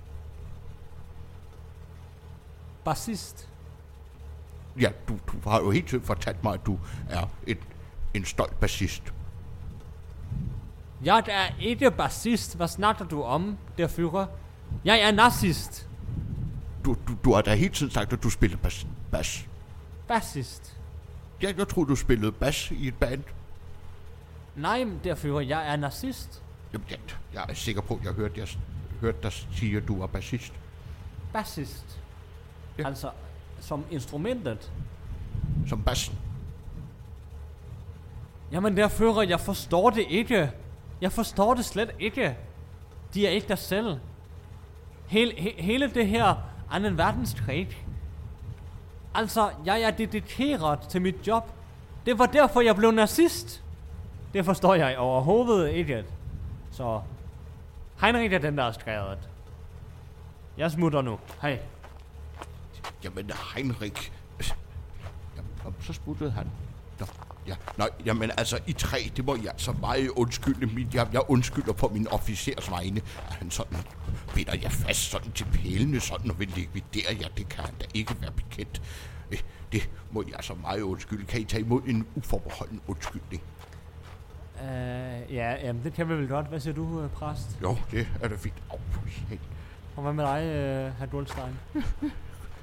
Bassist. 2.86 3.50
Ja, 4.80 4.92
du, 5.08 5.18
du 5.28 5.50
har 5.50 5.60
jo 5.60 5.72
helt 5.72 5.88
tiden 5.88 6.04
fortalt 6.04 6.44
mig, 6.44 6.54
at 6.54 6.66
du 6.66 6.80
er 7.10 7.28
et, 7.48 7.58
en 8.14 8.26
stolt 8.26 8.60
bassist. 8.60 9.14
Jeg 11.04 11.24
er 11.28 11.60
ikke 11.60 11.92
bassist. 11.92 12.56
Hvad 12.56 12.68
snakker 12.68 13.06
du 13.06 13.24
om, 13.24 13.58
der 13.78 13.88
fyrer? 13.88 14.26
Jeg 14.86 15.00
er 15.02 15.12
nazist. 15.12 15.90
Du, 16.86 16.96
du, 17.08 17.16
du 17.24 17.34
har 17.34 17.42
da 17.42 17.56
hele 17.56 17.74
tiden 17.74 17.92
sagt, 17.92 18.14
at 18.14 18.24
du 18.24 18.30
spiller 18.30 18.58
bas. 18.58 18.88
bas. 19.12 19.48
Bassist. 20.08 20.78
Jeg, 21.42 21.58
jeg 21.58 21.68
troede, 21.68 21.90
du 21.90 21.96
spillede 21.96 22.32
bas 22.32 22.72
i 22.72 22.88
et 22.88 22.96
band. 22.96 23.24
Nej, 24.56 24.88
der 25.03 25.16
fyrer, 25.16 25.39
jeg 25.39 25.74
er 25.74 25.76
nazist. 25.76 26.43
Jamen, 26.74 26.88
jeg, 26.89 26.99
jeg 27.34 27.45
er 27.49 27.53
sikker 27.53 27.82
på, 27.82 27.95
at 27.95 28.06
jeg 28.06 28.14
hørte, 28.14 28.39
jeg 28.39 28.47
hørte 29.01 29.18
dig 29.24 29.32
sige, 29.32 29.78
at 29.78 29.88
du 29.88 29.99
var 29.99 30.08
bassist. 30.08 30.53
Bassist. 31.34 32.01
Ja. 32.78 32.88
Altså, 32.88 33.10
som 33.60 33.86
instrumentet. 33.91 34.72
Som 35.68 35.84
bassen. 35.84 36.18
Jamen, 38.51 38.78
der 38.78 38.88
fyrer, 38.88 39.22
jeg 39.22 39.39
forstår 39.39 39.89
det 39.89 40.06
ikke. 40.10 40.51
Jeg 41.01 41.12
forstår 41.12 41.53
det 41.53 41.66
slet 41.66 41.91
ikke. 41.99 42.38
De 43.14 43.28
er 43.28 43.32
ikke 43.32 43.47
der 43.47 43.56
selv. 43.56 43.97
Hele, 45.08 45.34
he, 45.38 45.53
hele 45.58 45.93
det 45.93 46.08
her 46.08 46.36
anden 46.72 46.97
verdenskrig. 46.97 47.86
Altså, 49.14 49.51
jeg 49.66 49.82
er 49.82 49.91
dedikeret 49.91 50.80
til 50.80 51.01
mit 51.01 51.28
job. 51.28 51.51
Det 52.06 52.20
var 52.20 52.26
derfor, 52.26 52.62
jeg 52.62 52.76
blev 52.76 52.91
nazist. 52.91 53.64
Det 54.36 54.46
forstår 54.46 54.76
jeg 54.76 54.98
overhovedet 54.98 55.72
ikke. 55.72 56.06
Så, 56.72 57.02
Heinrich 58.02 58.34
er 58.34 58.40
den, 58.40 58.58
der 58.58 58.64
har 58.64 58.72
skrevet. 58.72 59.30
Jeg 60.58 60.72
smutter 60.72 61.02
nu. 61.02 61.20
Hej. 61.42 61.60
Jamen, 63.04 63.32
Heinrich... 63.56 64.12
Jamen, 65.38 65.76
så 65.82 65.94
smuttede 65.94 66.32
han. 66.32 66.48
Nå, 67.00 67.06
ja. 67.48 67.56
Nå, 67.78 67.86
jamen 68.06 68.32
altså, 68.38 68.60
i 68.68 68.74
tre, 68.74 69.12
det 69.16 69.26
må 69.26 69.36
jeg 69.36 69.54
så 69.58 69.72
meget 69.72 70.10
undskylde. 70.10 70.66
Min, 70.66 70.88
jeg, 70.94 71.08
jeg 71.14 71.22
undskylder 71.28 71.74
på 71.74 71.88
min 71.88 72.08
officers 72.08 72.72
vegne, 72.72 73.02
at 73.28 73.34
han 73.34 73.52
sådan 73.52 73.78
binder 74.34 74.56
jeg 74.62 74.72
fast 74.72 75.12
sådan 75.12 75.32
til 75.32 75.46
pælene, 75.54 76.00
sådan 76.00 76.32
og 76.32 76.40
vil 76.40 76.48
likvidere 76.48 77.18
jer. 77.22 77.28
Det 77.28 77.50
kan 77.50 77.64
han 77.64 77.74
da 77.82 77.86
ikke 77.94 78.16
være 78.22 78.32
bekendt. 78.32 78.82
Eh, 79.32 79.40
det 79.72 79.90
må 80.12 80.24
jeg 80.28 80.44
så 80.44 80.54
meget 80.54 80.82
undskylde. 80.82 81.26
Kan 81.26 81.42
I 81.42 81.44
tage 81.44 81.64
imod 81.64 81.82
en 81.88 82.08
uforbeholden 82.16 82.82
undskyldning? 82.88 83.42
Uh, 84.62 85.34
ja, 85.34 85.66
jamen, 85.66 85.84
det 85.84 85.93
kan 85.93 86.10
vi 86.10 86.14
vel 86.14 86.28
godt. 86.28 86.47
Hvad 86.47 86.60
siger 86.60 86.74
du, 86.74 87.01
øh, 87.01 87.10
præst? 87.10 87.58
Jo, 87.62 87.78
det 87.91 88.08
er 88.22 88.28
da 88.28 88.36
fint. 88.36 88.64
Hey. 89.30 89.38
Og 89.95 90.03
hvad 90.03 90.14
med 90.14 90.24
dig, 90.24 90.41
uh, 90.41 90.99
herr 90.99 91.06
Dulstein? 91.12 91.60
Jeg 91.74 91.84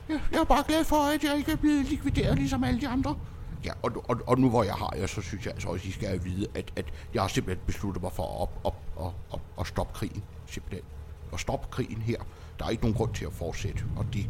jeg 0.32 0.40
er 0.40 0.44
bare 0.44 0.64
glad 0.66 0.84
for, 0.84 0.96
at 0.96 1.24
jeg 1.24 1.36
ikke 1.36 1.52
er 1.52 1.56
blevet 1.56 1.84
likvideret 1.84 2.38
ligesom 2.38 2.64
alle 2.64 2.80
de 2.80 2.88
andre. 2.88 3.16
Ja, 3.64 3.72
og, 3.82 4.04
og, 4.08 4.20
og 4.26 4.38
nu 4.38 4.50
hvor 4.50 4.62
jeg 4.62 4.74
har 4.74 4.94
jer, 4.98 5.06
så 5.06 5.20
synes 5.22 5.46
jeg 5.46 5.54
altså 5.54 5.68
også, 5.68 5.82
at 5.82 5.88
I 5.88 5.92
skal 5.92 6.24
vide, 6.24 6.46
at, 6.54 6.72
at 6.76 6.84
jeg 7.14 7.22
har 7.22 7.28
simpelthen 7.28 7.66
besluttet 7.66 8.02
mig 8.02 8.12
for 8.12 8.22
at, 8.22 8.40
op, 8.40 8.60
op, 8.64 8.76
op, 8.96 9.14
op, 9.30 9.40
at 9.60 9.66
stoppe 9.66 9.92
krigen. 9.94 10.22
Simpelthen. 10.46 10.84
At 11.32 11.40
stoppe 11.40 11.66
krigen 11.70 12.02
her. 12.02 12.16
Der 12.58 12.64
er 12.64 12.70
ikke 12.70 12.82
nogen 12.82 12.96
grund 12.96 13.14
til 13.14 13.24
at 13.24 13.32
fortsætte, 13.32 13.84
og 13.96 14.06
de, 14.14 14.26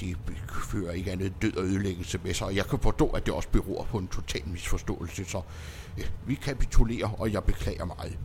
de 0.00 0.14
fører 0.70 0.92
ikke 0.92 1.12
andet 1.12 1.42
død 1.42 1.56
og 1.56 1.64
ødelæggelse 1.64 2.18
med 2.24 2.34
sig. 2.34 2.46
Og 2.46 2.56
jeg 2.56 2.66
kan 2.66 2.78
forstå, 2.78 3.06
at 3.06 3.26
det 3.26 3.34
også 3.34 3.48
beror 3.48 3.84
på 3.84 3.98
en 3.98 4.08
total 4.08 4.42
misforståelse, 4.46 5.24
så 5.24 5.42
ja, 5.98 6.02
vi 6.26 6.34
kapitulerer, 6.34 7.20
og 7.20 7.32
jeg 7.32 7.44
beklager 7.44 7.84
meget. 7.84 8.18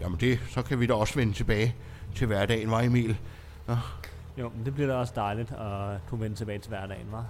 Jamen 0.00 0.20
det, 0.20 0.40
så 0.50 0.62
kan 0.62 0.80
vi 0.80 0.86
da 0.86 0.94
også 0.94 1.14
vende 1.14 1.32
tilbage 1.32 1.74
til 2.14 2.26
hverdagen, 2.26 2.70
var 2.70 2.80
Emil? 2.80 3.18
Ja. 3.68 3.76
Jo, 4.38 4.48
men 4.56 4.64
det 4.64 4.74
bliver 4.74 4.88
da 4.88 4.94
også 4.94 5.12
dejligt 5.16 5.52
at 5.52 6.06
kunne 6.08 6.20
vende 6.20 6.36
tilbage 6.36 6.58
til 6.58 6.68
hverdagen, 6.68 7.06
hva'? 7.12 7.22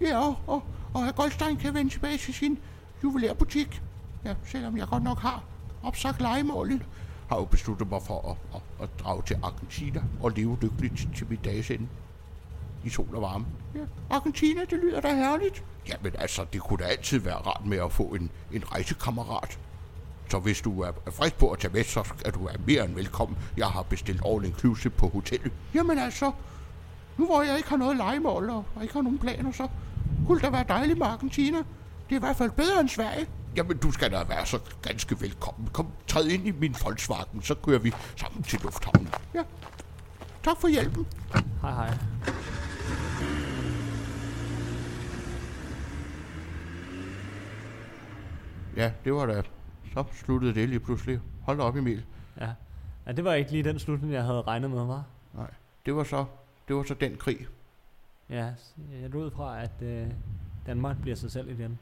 Ja, 0.00 0.18
og, 0.18 0.38
og, 0.46 0.62
og 0.94 1.04
herr 1.04 1.12
Goldstein 1.12 1.56
kan 1.56 1.74
vende 1.74 1.90
tilbage 1.90 2.18
til 2.18 2.34
sin 2.34 2.58
juvelærbutik. 3.04 3.82
Ja, 4.24 4.34
selvom 4.44 4.76
jeg 4.76 4.86
godt 4.88 5.02
nok 5.02 5.18
har 5.18 5.44
opsagt 5.82 6.20
legemålet, 6.20 6.82
har 7.32 7.38
jo 7.38 7.44
besluttet 7.44 7.90
mig 7.90 8.02
for 8.02 8.30
at, 8.30 8.36
at, 8.54 8.84
at 8.84 9.04
drage 9.04 9.22
til 9.26 9.36
Argentina 9.42 10.02
og 10.22 10.30
leve 10.30 10.58
lykkeligt 10.62 11.08
til 11.16 11.26
mit 11.30 11.44
dages 11.44 11.70
ende. 11.70 11.88
I 12.84 12.88
sol 12.88 13.14
og 13.14 13.22
varme. 13.22 13.46
Ja, 13.74 13.80
Argentina, 14.10 14.60
det 14.60 14.78
lyder 14.82 15.00
da 15.00 15.14
herligt. 15.14 15.64
Jamen 15.88 16.12
altså, 16.18 16.44
det 16.52 16.60
kunne 16.60 16.84
da 16.84 16.84
altid 16.84 17.18
være 17.18 17.34
rart 17.34 17.66
med 17.66 17.78
at 17.78 17.92
få 17.92 18.02
en, 18.02 18.30
en 18.52 18.72
rejsekammerat. 18.72 19.58
Så 20.30 20.38
hvis 20.38 20.60
du 20.60 20.80
er 20.80 20.90
frisk 21.12 21.38
på 21.38 21.50
at 21.50 21.58
tage 21.58 21.72
med, 21.72 21.84
så 21.84 22.02
skal 22.18 22.32
du 22.32 22.44
være 22.44 22.56
mere 22.66 22.84
end 22.84 22.94
velkommen. 22.94 23.38
Jeg 23.56 23.66
har 23.66 23.82
bestilt 23.82 24.22
all 24.26 24.44
inclusive 24.44 24.90
på 24.90 25.08
hotellet. 25.08 25.52
Jamen 25.74 25.98
altså, 25.98 26.32
nu 27.18 27.26
hvor 27.26 27.42
jeg 27.42 27.56
ikke 27.56 27.68
har 27.68 27.76
noget 27.76 27.96
legemål 27.96 28.50
og 28.50 28.64
og 28.76 28.82
ikke 28.82 28.94
har 28.94 29.02
nogen 29.02 29.18
planer, 29.18 29.52
så 29.52 29.68
kunne 30.26 30.38
det 30.38 30.44
da 30.44 30.50
være 30.50 30.64
dejligt 30.68 30.98
med 30.98 31.06
Argentina. 31.06 31.58
Det 31.58 32.10
er 32.10 32.16
i 32.16 32.18
hvert 32.18 32.36
fald 32.36 32.50
bedre 32.50 32.80
end 32.80 32.88
Sverige. 32.88 33.26
Jamen, 33.56 33.78
du 33.78 33.90
skal 33.90 34.12
da 34.12 34.24
være 34.28 34.46
så 34.46 34.58
ganske 34.82 35.20
velkommen. 35.20 35.68
Kom, 35.72 35.92
træd 36.06 36.26
ind 36.26 36.46
i 36.46 36.50
min 36.50 36.74
Volkswagen, 36.84 37.42
så 37.42 37.54
kører 37.54 37.78
vi 37.78 37.92
sammen 38.16 38.42
til 38.42 38.60
lufthavnen. 38.62 39.08
Ja. 39.34 39.42
Tak 40.42 40.56
for 40.60 40.68
hjælpen. 40.68 41.06
Hej, 41.62 41.72
hej. 41.72 41.98
Ja, 48.76 48.92
det 49.04 49.12
var 49.14 49.26
da... 49.26 49.42
Så 49.94 50.04
sluttede 50.12 50.54
det 50.54 50.68
lige 50.68 50.80
pludselig. 50.80 51.20
Hold 51.42 51.58
da 51.58 51.62
op, 51.62 51.76
Emil. 51.76 52.04
Ja. 52.40 52.50
ja, 53.06 53.12
det 53.12 53.24
var 53.24 53.34
ikke 53.34 53.50
lige 53.50 53.62
den 53.62 53.78
slutning, 53.78 54.12
jeg 54.12 54.24
havde 54.24 54.42
regnet 54.42 54.70
med, 54.70 54.84
var. 54.84 55.04
Nej, 55.34 55.50
det 55.86 55.96
var 55.96 56.04
så, 56.04 56.24
det 56.68 56.76
var 56.76 56.82
så 56.82 56.94
den 56.94 57.16
krig. 57.16 57.46
Ja, 58.30 58.52
jeg 59.02 59.10
går 59.10 59.18
ud 59.18 59.30
fra, 59.30 59.62
at 59.62 59.82
øh, 59.82 60.06
Danmark 60.66 60.96
bliver 61.02 61.16
sig 61.16 61.32
selv 61.32 61.50
igen. 61.50 61.78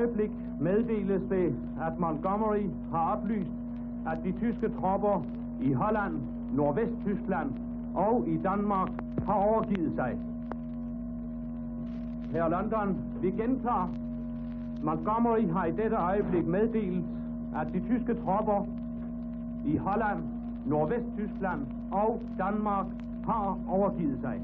Øjeblik 0.00 0.30
meddeles 0.60 1.22
det, 1.30 1.54
at 1.86 1.98
Montgomery 1.98 2.66
har 2.92 3.16
oplyst, 3.16 3.50
at 4.06 4.18
de 4.24 4.32
tyske 4.32 4.68
tropper 4.80 5.26
i 5.60 5.72
Holland, 5.72 6.14
Nordvesttyskland 6.52 7.50
og 7.94 8.24
i 8.28 8.36
Danmark 8.36 8.88
har 9.26 9.34
overgivet 9.34 9.92
sig. 9.94 10.18
Her 12.32 12.48
London, 12.48 12.96
vi 13.22 13.30
gentager. 13.30 13.94
Montgomery 14.82 15.48
har 15.52 15.64
i 15.64 15.70
dette 15.70 15.96
øjeblik 15.96 16.46
meddelt, 16.46 17.04
at 17.56 17.66
de 17.72 17.80
tyske 17.80 18.14
tropper 18.24 18.66
i 19.64 19.76
Holland, 19.76 20.18
Nordvesttyskland 20.66 21.60
og 21.92 22.20
Danmark 22.38 22.86
har 23.26 23.58
overgivet 23.68 24.18
sig. 24.20 24.40